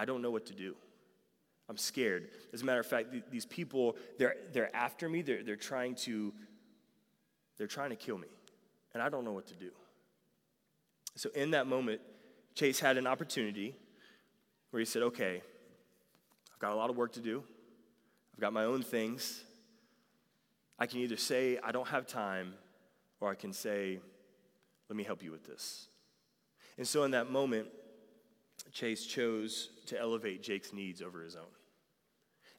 I 0.00 0.04
don't 0.04 0.22
know 0.22 0.30
what 0.30 0.46
to 0.46 0.54
do. 0.54 0.74
I'm 1.68 1.76
scared. 1.76 2.28
As 2.52 2.62
a 2.62 2.64
matter 2.64 2.80
of 2.80 2.86
fact, 2.86 3.08
these 3.30 3.44
people, 3.44 3.96
they're, 4.18 4.36
they're 4.52 4.74
after 4.74 5.08
me. 5.08 5.22
They're, 5.22 5.42
they're, 5.42 5.56
trying 5.56 5.96
to, 5.96 6.32
they're 7.58 7.66
trying 7.66 7.90
to 7.90 7.96
kill 7.96 8.18
me. 8.18 8.28
And 8.94 9.02
I 9.02 9.08
don't 9.08 9.24
know 9.24 9.32
what 9.32 9.46
to 9.48 9.54
do. 9.54 9.70
So 11.16 11.30
in 11.34 11.50
that 11.52 11.66
moment, 11.66 12.00
Chase 12.54 12.78
had 12.78 12.96
an 12.96 13.06
opportunity 13.06 13.74
where 14.70 14.78
he 14.78 14.86
said, 14.86 15.02
okay, 15.02 15.42
I've 16.52 16.58
got 16.58 16.72
a 16.72 16.76
lot 16.76 16.88
of 16.88 16.96
work 16.96 17.12
to 17.12 17.20
do. 17.20 17.42
I've 18.34 18.40
got 18.40 18.52
my 18.52 18.64
own 18.64 18.82
things. 18.82 19.42
I 20.78 20.86
can 20.86 21.00
either 21.00 21.16
say, 21.16 21.58
I 21.62 21.72
don't 21.72 21.88
have 21.88 22.06
time, 22.06 22.54
or 23.20 23.30
I 23.30 23.34
can 23.34 23.52
say, 23.52 23.98
let 24.88 24.96
me 24.96 25.04
help 25.04 25.22
you 25.22 25.30
with 25.30 25.46
this. 25.46 25.88
And 26.78 26.86
so 26.86 27.04
in 27.04 27.12
that 27.12 27.30
moment, 27.30 27.68
Chase 28.72 29.06
chose 29.06 29.70
to 29.86 29.98
elevate 29.98 30.42
Jake's 30.42 30.72
needs 30.72 31.00
over 31.00 31.22
his 31.22 31.36
own. 31.36 31.44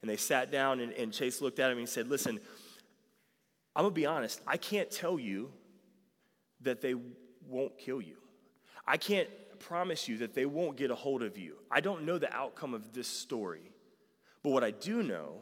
And 0.01 0.09
they 0.09 0.17
sat 0.17 0.51
down, 0.51 0.79
and, 0.79 0.91
and 0.93 1.13
Chase 1.13 1.41
looked 1.41 1.59
at 1.59 1.71
him 1.71 1.77
and 1.77 1.87
he 1.87 1.91
said, 1.91 2.07
Listen, 2.07 2.39
I'm 3.75 3.83
gonna 3.83 3.93
be 3.93 4.05
honest, 4.05 4.41
I 4.47 4.57
can't 4.57 4.89
tell 4.89 5.19
you 5.19 5.51
that 6.61 6.81
they 6.81 6.95
won't 7.47 7.77
kill 7.77 8.01
you. 8.01 8.17
I 8.87 8.97
can't 8.97 9.29
promise 9.59 10.07
you 10.07 10.17
that 10.19 10.33
they 10.33 10.45
won't 10.45 10.77
get 10.77 10.91
a 10.91 10.95
hold 10.95 11.23
of 11.23 11.37
you. 11.37 11.55
I 11.69 11.81
don't 11.81 12.03
know 12.03 12.17
the 12.17 12.33
outcome 12.33 12.73
of 12.73 12.93
this 12.93 13.07
story. 13.07 13.71
But 14.43 14.51
what 14.51 14.63
I 14.63 14.71
do 14.71 15.03
know 15.03 15.41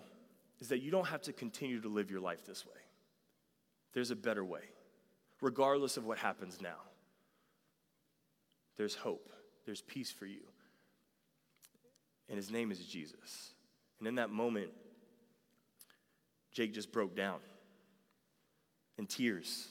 is 0.59 0.69
that 0.69 0.81
you 0.81 0.91
don't 0.91 1.07
have 1.07 1.21
to 1.23 1.33
continue 1.33 1.81
to 1.81 1.89
live 1.89 2.09
your 2.09 2.21
life 2.21 2.45
this 2.45 2.65
way. 2.65 2.71
There's 3.93 4.11
a 4.11 4.15
better 4.15 4.43
way, 4.43 4.61
regardless 5.41 5.97
of 5.97 6.05
what 6.05 6.17
happens 6.17 6.61
now. 6.61 6.77
There's 8.77 8.95
hope, 8.95 9.29
there's 9.65 9.81
peace 9.81 10.11
for 10.11 10.25
you. 10.25 10.41
And 12.27 12.37
his 12.37 12.51
name 12.51 12.71
is 12.71 12.79
Jesus. 12.79 13.53
And 13.99 14.07
in 14.07 14.15
that 14.15 14.29
moment, 14.29 14.71
Jake 16.51 16.73
just 16.73 16.91
broke 16.91 17.15
down 17.15 17.39
in 18.97 19.05
tears. 19.05 19.67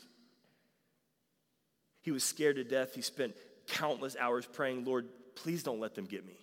He 2.02 2.12
was 2.12 2.22
scared 2.22 2.56
to 2.56 2.64
death. 2.64 2.94
He 2.94 3.02
spent 3.02 3.34
countless 3.66 4.16
hours 4.18 4.46
praying, 4.46 4.84
Lord, 4.84 5.08
please 5.34 5.62
don't 5.62 5.80
let 5.80 5.94
them 5.94 6.04
get 6.04 6.26
me. 6.26 6.38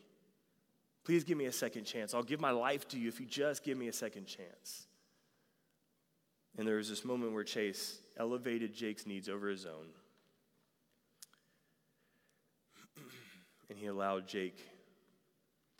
Please 1.03 1.23
give 1.23 1.37
me 1.37 1.45
a 1.45 1.51
second 1.51 1.85
chance. 1.85 2.13
I'll 2.13 2.23
give 2.23 2.39
my 2.39 2.51
life 2.51 2.87
to 2.89 2.99
you 2.99 3.07
if 3.07 3.19
you 3.19 3.25
just 3.25 3.63
give 3.63 3.77
me 3.77 3.87
a 3.87 3.93
second 3.93 4.25
chance. 4.25 4.87
And 6.57 6.67
there 6.67 6.75
was 6.75 6.89
this 6.89 7.05
moment 7.05 7.33
where 7.33 7.43
Chase 7.43 7.99
elevated 8.17 8.73
Jake's 8.73 9.07
needs 9.07 9.29
over 9.29 9.49
his 9.49 9.65
own. 9.65 9.87
and 13.69 13.77
he 13.77 13.87
allowed 13.87 14.27
Jake 14.27 14.59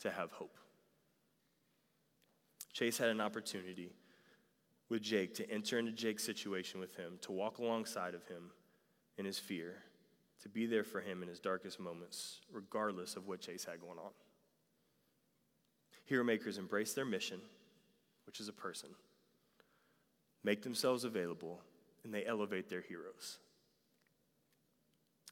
to 0.00 0.10
have 0.10 0.32
hope. 0.32 0.56
Chase 2.72 2.98
had 2.98 3.10
an 3.10 3.20
opportunity 3.20 3.92
with 4.88 5.02
Jake 5.02 5.34
to 5.34 5.50
enter 5.50 5.78
into 5.78 5.92
Jake's 5.92 6.24
situation 6.24 6.80
with 6.80 6.96
him, 6.96 7.18
to 7.22 7.32
walk 7.32 7.58
alongside 7.58 8.14
of 8.14 8.26
him 8.26 8.50
in 9.18 9.24
his 9.24 9.38
fear, 9.38 9.76
to 10.42 10.48
be 10.48 10.66
there 10.66 10.84
for 10.84 11.00
him 11.00 11.22
in 11.22 11.28
his 11.28 11.38
darkest 11.38 11.78
moments, 11.78 12.40
regardless 12.52 13.14
of 13.14 13.28
what 13.28 13.40
Chase 13.40 13.64
had 13.64 13.80
going 13.80 13.98
on. 13.98 14.10
Hero 16.04 16.24
makers 16.24 16.58
embrace 16.58 16.92
their 16.94 17.04
mission, 17.04 17.40
which 18.26 18.40
is 18.40 18.48
a 18.48 18.52
person, 18.52 18.88
make 20.44 20.62
themselves 20.62 21.04
available, 21.04 21.60
and 22.04 22.12
they 22.12 22.26
elevate 22.26 22.68
their 22.68 22.80
heroes. 22.80 23.38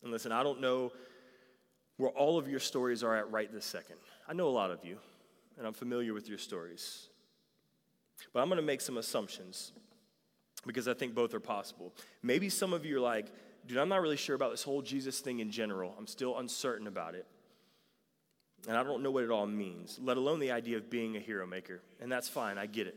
And 0.03 0.13
listen, 0.13 0.33
I 0.33 0.43
don't 0.43 0.61
know 0.61 0.93
where 1.97 2.11
all 2.11 2.39
of 2.39 2.49
your 2.49 2.61
stories 2.61 3.03
are 3.03 3.15
at 3.17 3.31
right 3.31 3.53
this 3.53 3.67
second. 3.67 3.97
I 4.29 4.33
know 4.33 4.49
a 4.49 4.51
lot 4.51 4.71
of 4.71 4.85
you, 4.85 4.97
and 5.59 5.67
I'm 5.67 5.75
familiar 5.75 6.15
with 6.15 6.29
your 6.29 6.39
stories. 6.39 7.09
But 8.33 8.41
I'm 8.41 8.49
going 8.49 8.57
to 8.57 8.63
make 8.63 8.81
some 8.81 8.97
assumptions 8.97 9.73
because 10.67 10.89
I 10.89 10.95
think 10.95 11.15
both 11.15 11.35
are 11.35 11.41
possible. 11.41 11.93
Maybe 12.23 12.49
some 12.49 12.73
of 12.73 12.85
you 12.85 12.99
are 12.99 13.01
like, 13.01 13.27
dude, 13.67 13.79
I'm 13.79 13.89
not 13.89 14.01
really 14.01 14.17
sure 14.17 14.37
about 14.37 14.51
this 14.51 14.63
whole 14.63 14.83
Jesus 14.83 15.21
thing 15.21 15.41
in 15.41 15.51
general. 15.51 15.95
I'm 15.99 16.07
still 16.07 16.39
uncertain 16.39 16.87
about 16.87 17.15
it. 17.15 17.27
And 18.69 18.77
I 18.77 18.83
don't 18.83 19.03
know 19.03 19.11
what 19.11 19.25
it 19.25 19.31
all 19.31 19.47
means, 19.47 19.99
let 20.03 20.17
alone 20.17 20.39
the 20.39 20.51
idea 20.51 20.77
of 20.77 20.91
being 20.91 21.17
a 21.17 21.21
hero 21.21 21.47
maker. 21.47 21.81
And 22.01 22.13
that's 22.13 22.29
fine, 22.29 22.59
I 22.59 22.67
get 22.67 22.87
it. 22.87 22.97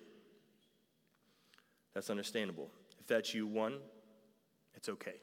That's 1.94 2.10
understandable. 2.10 2.70
If 3.00 3.08
that's 3.08 3.34
you, 3.34 3.48
one, 3.48 3.78
it's 4.76 4.90
okay. 4.90 5.16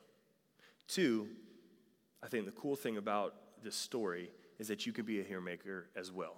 Two, 0.89 1.29
I 2.23 2.29
think 2.29 2.47
the 2.47 2.53
cool 2.53 2.77
thing 2.77 2.97
about 2.97 3.35
this 3.63 3.77
story 3.77 4.31
is 4.59 4.69
that 4.69 4.87
you 4.87 4.93
can 4.93 5.05
be 5.05 5.21
a 5.21 5.25
hero 5.25 5.41
maker 5.41 5.89
as 5.97 6.13
well. 6.13 6.37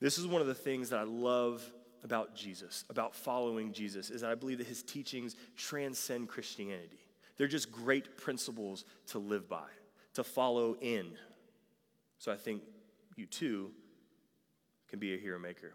This 0.00 0.18
is 0.18 0.26
one 0.26 0.40
of 0.40 0.46
the 0.46 0.54
things 0.54 0.90
that 0.90 0.98
I 0.98 1.04
love 1.04 1.62
about 2.04 2.34
Jesus, 2.34 2.84
about 2.90 3.14
following 3.14 3.72
Jesus, 3.72 4.10
is 4.10 4.20
that 4.20 4.30
I 4.30 4.34
believe 4.34 4.58
that 4.58 4.66
his 4.66 4.82
teachings 4.82 5.36
transcend 5.56 6.28
Christianity. 6.28 7.00
They're 7.36 7.48
just 7.48 7.70
great 7.70 8.16
principles 8.16 8.84
to 9.08 9.18
live 9.18 9.48
by, 9.48 9.66
to 10.14 10.24
follow 10.24 10.76
in. 10.80 11.12
So 12.18 12.32
I 12.32 12.36
think 12.36 12.62
you 13.16 13.26
too 13.26 13.70
can 14.88 14.98
be 14.98 15.14
a 15.14 15.18
hero 15.18 15.38
maker. 15.38 15.72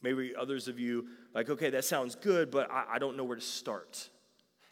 Maybe 0.00 0.34
others 0.36 0.68
of 0.68 0.78
you, 0.78 1.06
like, 1.34 1.50
okay, 1.50 1.70
that 1.70 1.84
sounds 1.84 2.14
good, 2.14 2.50
but 2.50 2.70
I, 2.70 2.84
I 2.92 2.98
don't 2.98 3.16
know 3.16 3.24
where 3.24 3.36
to 3.36 3.42
start. 3.42 4.10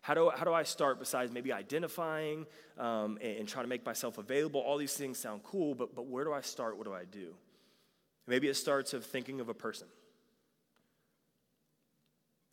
How 0.03 0.15
do, 0.15 0.31
how 0.31 0.45
do 0.45 0.53
I 0.53 0.63
start 0.63 1.01
besides 1.01 1.33
maybe 1.33 1.53
identifying 1.53 2.47
um, 2.79 3.19
and, 3.21 3.39
and 3.39 3.49
trying 3.49 3.65
to 3.65 3.69
make 3.69 3.85
myself 3.85 4.19
available? 4.19 4.61
All 4.61 4.79
these 4.79 4.95
things 4.95 5.19
sound 5.19 5.43
cool, 5.43 5.75
but, 5.75 5.97
but 5.97 6.07
where 6.07 6.23
do 6.23 6.33
I 6.33 6.43
start? 6.43 6.79
What 6.79 6.87
do 6.87 6.95
I 6.95 7.05
do? 7.05 7.35
Maybe 8.29 8.47
it 8.49 8.55
starts 8.55 8.95
of 8.95 9.05
thinking 9.05 9.41
of 9.41 9.49
a 9.49 9.55
person. 9.55 9.89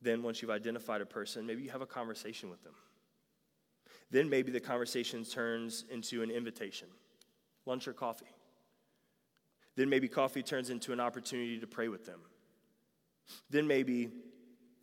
Then, 0.01 0.23
once 0.23 0.41
you've 0.41 0.51
identified 0.51 1.01
a 1.01 1.05
person, 1.05 1.45
maybe 1.45 1.61
you 1.61 1.69
have 1.69 1.81
a 1.81 1.85
conversation 1.85 2.49
with 2.49 2.63
them. 2.63 2.73
Then, 4.09 4.29
maybe 4.29 4.51
the 4.51 4.59
conversation 4.59 5.23
turns 5.23 5.85
into 5.91 6.23
an 6.23 6.31
invitation 6.31 6.87
lunch 7.65 7.87
or 7.87 7.93
coffee. 7.93 8.25
Then, 9.75 9.89
maybe 9.89 10.07
coffee 10.07 10.43
turns 10.43 10.69
into 10.69 10.93
an 10.93 10.99
opportunity 10.99 11.59
to 11.59 11.67
pray 11.67 11.87
with 11.87 12.05
them. 12.05 12.19
Then, 13.49 13.67
maybe 13.67 14.09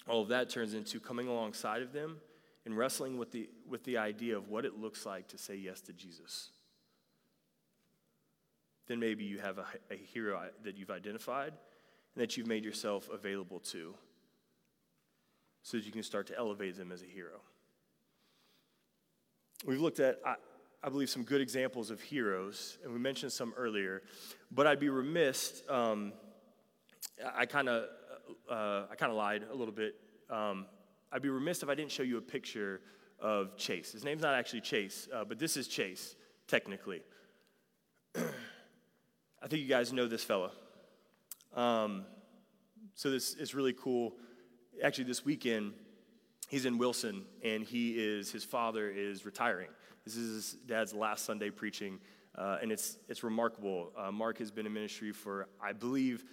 all 0.08 0.22
of 0.22 0.28
that 0.28 0.50
turns 0.50 0.74
into 0.74 0.98
coming 0.98 1.28
alongside 1.28 1.82
of 1.82 1.92
them 1.92 2.18
and 2.64 2.76
wrestling 2.76 3.18
with 3.18 3.30
the, 3.32 3.48
with 3.68 3.84
the 3.84 3.98
idea 3.98 4.36
of 4.36 4.48
what 4.48 4.64
it 4.64 4.78
looks 4.78 5.06
like 5.06 5.28
to 5.28 5.38
say 5.38 5.54
yes 5.54 5.80
to 5.82 5.92
Jesus. 5.92 6.50
Then 8.86 8.98
maybe 8.98 9.24
you 9.24 9.38
have 9.38 9.58
a, 9.58 9.66
a 9.90 9.96
hero 9.96 10.42
that 10.64 10.76
you've 10.76 10.90
identified 10.90 11.52
and 12.14 12.22
that 12.22 12.36
you've 12.36 12.48
made 12.48 12.64
yourself 12.64 13.08
available 13.12 13.60
to 13.60 13.94
so 15.62 15.76
that 15.76 15.86
you 15.86 15.92
can 15.92 16.02
start 16.02 16.26
to 16.26 16.36
elevate 16.36 16.76
them 16.76 16.90
as 16.90 17.02
a 17.02 17.06
hero. 17.06 17.40
We've 19.64 19.80
looked 19.80 20.00
at, 20.00 20.18
I, 20.82 20.88
believe, 20.88 21.10
some 21.10 21.22
good 21.22 21.40
examples 21.40 21.90
of 21.90 22.00
heroes, 22.00 22.78
and 22.82 22.92
we 22.92 22.98
mentioned 22.98 23.32
some 23.32 23.52
earlier, 23.56 24.02
but 24.50 24.66
I'd 24.66 24.80
be 24.80 24.88
remiss. 24.88 25.62
Um, 25.68 26.12
I 27.36 27.46
kind 27.46 27.68
of 27.68 27.84
uh, 28.50 28.86
I 28.90 28.94
kind 28.96 29.10
of 29.10 29.16
lied 29.16 29.44
a 29.50 29.54
little 29.54 29.74
bit. 29.74 29.94
Um, 30.28 30.66
I'd 31.12 31.22
be 31.22 31.28
remiss 31.28 31.62
if 31.62 31.68
I 31.68 31.74
didn't 31.74 31.90
show 31.90 32.02
you 32.02 32.18
a 32.18 32.22
picture 32.22 32.80
of 33.18 33.56
Chase. 33.56 33.92
His 33.92 34.04
name's 34.04 34.22
not 34.22 34.34
actually 34.34 34.62
Chase, 34.62 35.08
uh, 35.12 35.24
but 35.24 35.38
this 35.38 35.56
is 35.56 35.68
Chase, 35.68 36.16
technically. 36.46 37.02
I 38.16 39.48
think 39.48 39.62
you 39.62 39.68
guys 39.68 39.92
know 39.92 40.06
this 40.06 40.24
fella. 40.24 40.52
Um, 41.54 42.04
so 42.94 43.10
this 43.10 43.34
is 43.34 43.54
really 43.54 43.72
cool 43.72 44.14
actually 44.82 45.04
this 45.04 45.24
weekend, 45.24 45.72
he's 46.48 46.64
in 46.64 46.78
Wilson, 46.78 47.24
and 47.44 47.64
he 47.64 47.92
is 47.92 48.30
his 48.30 48.44
father 48.44 48.88
is 48.88 49.24
retiring. 49.24 49.68
This 50.10 50.18
is 50.18 50.34
his 50.34 50.52
dad's 50.66 50.92
last 50.92 51.24
Sunday 51.24 51.50
preaching, 51.50 52.00
uh, 52.34 52.58
and 52.60 52.72
it's 52.72 52.98
it's 53.08 53.22
remarkable. 53.22 53.92
Uh, 53.96 54.10
Mark 54.10 54.38
has 54.38 54.50
been 54.50 54.66
in 54.66 54.72
ministry 54.72 55.12
for 55.12 55.46
I 55.62 55.72
believe 55.72 56.24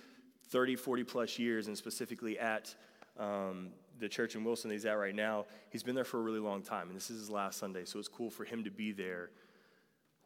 30, 0.50 0.76
40 0.76 1.04
plus 1.04 1.38
years, 1.38 1.68
and 1.68 1.78
specifically 1.78 2.40
at 2.40 2.74
um, 3.20 3.70
the 4.00 4.10
church 4.10 4.34
in 4.34 4.44
Wilson 4.44 4.70
that 4.70 4.74
he's 4.74 4.88
at 4.88 4.94
right 4.94 5.14
now. 5.14 5.46
He's 5.70 5.84
been 5.84 5.94
there 5.94 6.04
for 6.04 6.18
a 6.18 6.24
really 6.24 6.40
long 6.40 6.64
time, 6.64 6.88
and 6.88 6.98
this 6.98 7.12
is 7.12 7.20
his 7.20 7.30
last 7.30 7.60
Sunday, 7.60 7.86
so 7.86 8.00
it's 8.00 8.08
cool 8.08 8.32
for 8.32 8.46
him 8.46 8.64
to 8.64 8.72
be 8.72 8.94
there 8.94 9.30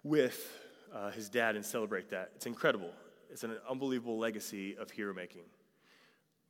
with 0.02 0.50
uh, 0.96 1.12
his 1.12 1.28
dad 1.28 1.58
and 1.58 1.66
celebrate 1.66 2.10
that. 2.12 2.32
It's 2.38 2.46
incredible. 2.46 2.92
It's 3.30 3.44
an 3.44 3.58
unbelievable 3.70 4.18
legacy 4.18 4.78
of 4.78 4.90
hero 4.92 5.14
making. 5.14 5.44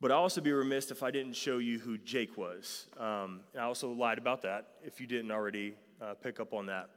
But 0.00 0.12
I'll 0.12 0.18
also 0.18 0.40
be 0.40 0.52
remiss 0.52 0.92
if 0.92 1.02
I 1.02 1.10
didn't 1.10 1.34
show 1.34 1.58
you 1.58 1.80
who 1.80 1.98
Jake 1.98 2.36
was. 2.36 2.86
Um, 2.96 3.40
I 3.58 3.62
also 3.62 3.90
lied 3.90 4.18
about 4.18 4.42
that 4.42 4.68
if 4.84 5.00
you 5.00 5.08
didn't 5.08 5.32
already 5.32 5.74
uh, 6.00 6.14
pick 6.14 6.40
up 6.40 6.52
on 6.52 6.66
that. 6.66 6.90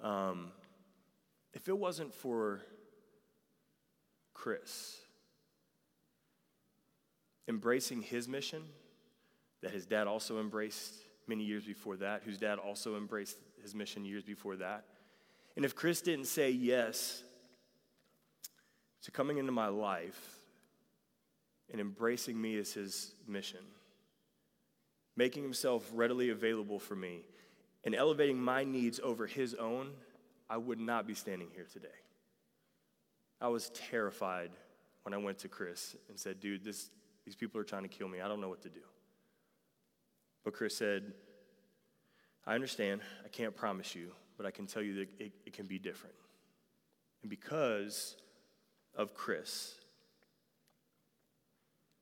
Um, 0.00 0.52
if 1.52 1.68
it 1.68 1.76
wasn't 1.76 2.14
for 2.14 2.60
Chris 4.34 4.96
embracing 7.48 8.02
his 8.02 8.28
mission 8.28 8.62
that 9.62 9.72
his 9.72 9.84
dad 9.84 10.06
also 10.06 10.40
embraced 10.40 10.94
many 11.26 11.44
years 11.44 11.64
before 11.64 11.96
that, 11.96 12.22
whose 12.24 12.38
dad 12.38 12.58
also 12.58 12.96
embraced 12.96 13.36
his 13.62 13.74
mission 13.74 14.04
years 14.04 14.24
before 14.24 14.56
that, 14.56 14.84
and 15.56 15.64
if 15.64 15.74
Chris 15.74 16.00
didn't 16.00 16.26
say 16.26 16.50
yes 16.50 17.22
to 19.02 19.10
coming 19.10 19.38
into 19.38 19.52
my 19.52 19.68
life, 19.68 20.40
and 21.70 21.80
embracing 21.80 22.40
me 22.40 22.58
as 22.58 22.72
his 22.72 23.14
mission, 23.26 23.60
making 25.16 25.42
himself 25.42 25.88
readily 25.94 26.30
available 26.30 26.78
for 26.78 26.96
me, 26.96 27.20
and 27.84 27.94
elevating 27.94 28.40
my 28.40 28.64
needs 28.64 29.00
over 29.02 29.26
his 29.26 29.54
own, 29.54 29.92
I 30.48 30.56
would 30.56 30.80
not 30.80 31.06
be 31.06 31.14
standing 31.14 31.48
here 31.54 31.66
today. 31.72 31.88
I 33.40 33.48
was 33.48 33.70
terrified 33.70 34.50
when 35.02 35.14
I 35.14 35.16
went 35.16 35.38
to 35.38 35.48
Chris 35.48 35.96
and 36.08 36.18
said, 36.18 36.40
dude, 36.40 36.64
this, 36.64 36.90
these 37.24 37.36
people 37.36 37.60
are 37.60 37.64
trying 37.64 37.82
to 37.82 37.88
kill 37.88 38.08
me. 38.08 38.20
I 38.20 38.28
don't 38.28 38.40
know 38.40 38.48
what 38.48 38.62
to 38.62 38.68
do. 38.68 38.80
But 40.44 40.54
Chris 40.54 40.76
said, 40.76 41.12
I 42.46 42.54
understand. 42.54 43.00
I 43.24 43.28
can't 43.28 43.54
promise 43.54 43.94
you, 43.94 44.12
but 44.36 44.46
I 44.46 44.50
can 44.50 44.66
tell 44.66 44.82
you 44.82 44.94
that 44.96 45.08
it, 45.18 45.32
it 45.46 45.52
can 45.52 45.66
be 45.66 45.78
different. 45.78 46.16
And 47.22 47.30
because 47.30 48.16
of 48.94 49.14
Chris, 49.14 49.74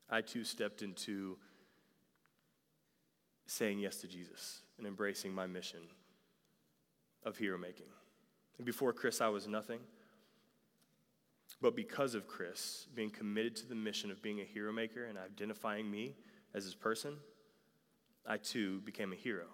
I 0.08 0.22
too 0.22 0.44
stepped 0.44 0.82
into 0.82 1.36
saying 3.48 3.78
yes 3.78 3.96
to 3.96 4.06
Jesus 4.06 4.60
and 4.77 4.87
embracing 4.87 5.35
my 5.35 5.46
mission 5.46 5.81
of 7.25 7.37
hero 7.37 7.58
making. 7.58 7.87
Before 8.62 8.92
Chris, 8.92 9.20
I 9.20 9.29
was 9.29 9.48
nothing. 9.48 9.81
But 11.60 11.75
because 11.75 12.14
of 12.14 12.29
Chris 12.29 12.87
being 12.94 13.10
committed 13.10 13.56
to 13.56 13.66
the 13.66 13.75
mission 13.75 14.10
of 14.10 14.23
being 14.23 14.40
a 14.40 14.44
hero 14.44 14.73
maker 14.73 15.06
and 15.06 15.18
identifying 15.18 15.90
me 15.90 16.14
as 16.54 16.64
his 16.64 16.75
person, 16.75 17.16
I 18.27 18.37
too 18.37 18.81
became 18.85 19.12
a 19.12 19.16
hero. 19.16 19.46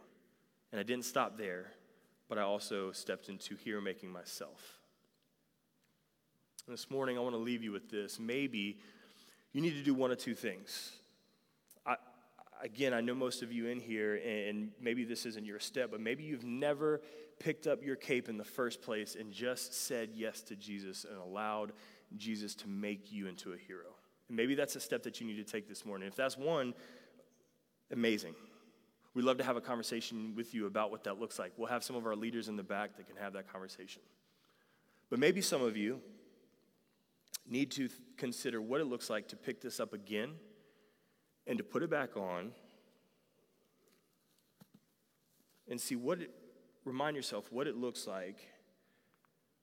And 0.73 0.81
I 0.81 0.83
didn't 0.83 1.05
stop 1.05 1.39
there, 1.39 1.71
but 2.29 2.37
I 2.37 2.43
also 2.43 2.91
stepped 2.91 3.29
into 3.29 3.55
hero 3.55 3.81
making 3.81 4.11
myself. 4.11 4.81
And 6.66 6.75
this 6.75 6.91
morning, 6.91 7.16
I 7.16 7.21
want 7.21 7.35
to 7.35 7.41
leave 7.41 7.62
you 7.62 7.71
with 7.71 7.91
this. 7.91 8.19
Maybe 8.19 8.79
you 9.53 9.61
need 9.61 9.75
to 9.75 9.83
do 9.83 9.95
one 9.95 10.11
of 10.11 10.19
two 10.19 10.35
things. 10.35 10.93
Again, 12.63 12.95
I 12.95 13.01
know 13.01 13.15
most 13.15 13.43
of 13.43 13.53
you 13.53 13.67
in 13.67 13.81
here, 13.81 14.17
and 14.17 14.71
maybe 14.81 15.05
this 15.05 15.27
isn't 15.27 15.45
your 15.45 15.59
step, 15.59 15.91
but 15.91 16.01
maybe 16.01 16.25
you've 16.25 16.45
never 16.45 17.03
picked 17.39 17.67
up 17.67 17.83
your 17.83 17.97
cape 17.97 18.29
in 18.29 18.37
the 18.37 18.45
first 18.45 18.81
place 18.81 19.17
and 19.19 19.33
just 19.33 19.75
said 19.87 20.11
yes 20.15 20.41
to 20.43 20.57
Jesus 20.57 21.05
and 21.05 21.19
allowed 21.19 21.73
Jesus 22.17 22.55
to 22.57 22.69
make 22.69 23.13
you 23.13 23.27
into 23.27 23.53
a 23.53 23.57
hero. 23.57 23.97
And 24.29 24.37
maybe 24.37 24.55
that's 24.55 24.77
a 24.77 24.81
step 24.81 25.03
that 25.03 25.21
you 25.21 25.27
need 25.27 25.37
to 25.37 25.45
take 25.45 25.69
this 25.69 25.85
morning. 25.85 26.09
If 26.09 26.17
that's 26.17 26.39
one, 26.39 26.75
amazing. 27.91 28.35
We'd 29.15 29.25
love 29.25 29.39
to 29.39 29.45
have 29.45 29.57
a 29.57 29.61
conversation 29.61 30.35
with 30.35 30.55
you 30.55 30.67
about 30.67 30.91
what 30.91 31.05
that 31.05 31.21
looks 31.21 31.39
like. 31.39 31.53
We'll 31.57 31.69
have 31.69 31.85
some 31.85 31.97
of 31.97 32.07
our 32.07 32.17
leaders 32.17 32.49
in 32.49 32.57
the 32.57 32.63
back 32.63 32.97
that 32.97 33.07
can 33.07 33.17
have 33.17 33.35
that 33.35 33.53
conversation. 33.53 34.03
But 35.11 35.19
maybe 35.19 35.41
some 35.41 35.63
of 35.63 35.77
you 35.77 36.01
need 37.49 37.71
to 37.73 37.89
consider 38.17 38.61
what 38.61 38.81
it 38.81 38.85
looks 38.85 39.11
like 39.11 39.29
to 39.29 39.37
pick 39.37 39.61
this 39.61 39.79
up 39.79 39.93
again 39.93 40.31
and 41.47 41.59
to 41.59 41.65
put 41.65 41.83
it 41.83 41.91
back 41.91 42.17
on 42.17 42.53
and 45.69 45.81
see 45.81 45.97
what 45.97 46.21
it, 46.21 46.31
remind 46.85 47.17
yourself 47.17 47.51
what 47.53 47.67
it 47.67 47.77
looks 47.77 48.07
like 48.07 48.39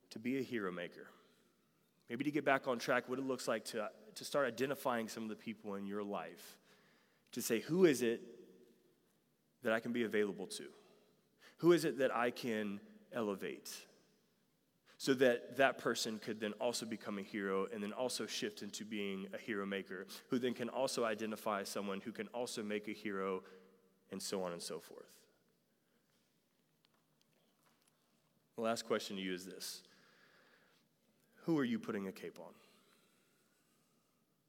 to 0.10 0.20
be 0.20 0.38
a 0.38 0.42
hero 0.42 0.72
maker. 0.72 1.08
Maybe 2.10 2.26
to 2.26 2.32
get 2.32 2.44
back 2.44 2.68
on 2.68 2.78
track, 2.80 3.08
what 3.08 3.20
it 3.20 3.26
looks 3.26 3.48
like 3.48 3.64
to, 3.66 3.90
to 4.16 4.26
start 4.26 4.48
identifying 4.48 5.08
some 5.08 5.24
of 5.24 5.30
the 5.30 5.36
people 5.36 5.76
in 5.76 5.86
your 5.86 6.04
life. 6.04 6.58
To 7.34 7.42
say, 7.42 7.62
who 7.62 7.86
is 7.86 8.02
it 8.02 8.22
that 9.64 9.72
I 9.72 9.80
can 9.80 9.94
be 9.94 10.04
available 10.04 10.48
to? 10.48 10.66
Who 11.58 11.72
is 11.72 11.86
it 11.86 12.00
that 12.00 12.14
I 12.14 12.32
can 12.32 12.82
elevate? 13.14 13.72
So 15.02 15.16
that 15.16 15.58
that 15.58 15.80
person 15.80 16.20
could 16.20 16.40
then 16.40 16.54
also 16.62 16.86
become 16.86 17.18
a 17.18 17.24
hero 17.24 17.66
and 17.74 17.82
then 17.82 17.92
also 17.92 18.28
shift 18.28 18.62
into 18.62 18.86
being 18.86 19.26
a 19.34 19.38
hero 19.40 19.66
maker, 19.66 20.06
who 20.28 20.38
then 20.38 20.54
can 20.54 20.70
also 20.70 21.04
identify 21.06 21.64
someone 21.64 22.02
who 22.02 22.12
can 22.12 22.28
also 22.36 22.62
make 22.62 22.88
a 22.88 22.92
hero, 22.92 23.42
and 24.12 24.22
so 24.22 24.44
on 24.44 24.52
and 24.54 24.62
so 24.62 24.80
forth. 24.80 25.10
The 28.58 28.62
last 28.62 28.86
question 28.86 29.16
to 29.16 29.24
you 29.24 29.34
is 29.34 29.44
this 29.44 29.82
Who 31.46 31.58
are 31.58 31.66
you 31.66 31.80
putting 31.80 32.06
a 32.06 32.12
cape 32.12 32.38
on? 32.38 32.54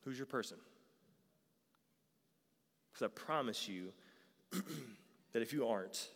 Who's 0.05 0.19
your 0.19 0.27
person? 0.27 0.59
Because 2.93 3.07
I 3.07 3.09
promise 3.09 3.67
you 3.67 3.95
that 5.33 5.41
if 5.41 5.55
you 5.55 5.67
aren't, 5.67 6.11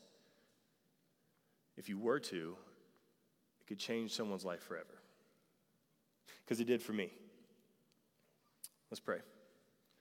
if 1.78 1.89
you 1.89 1.97
were 1.97 2.20
to, 2.20 2.59
it 3.67 3.69
could 3.69 3.79
change 3.79 4.12
someone's 4.12 4.45
life 4.45 4.62
forever. 4.62 4.85
Because 6.45 6.61
it 6.61 6.67
did 6.67 6.81
for 6.81 6.93
me. 6.93 7.11
Let's 8.91 9.01
pray. 9.01 9.19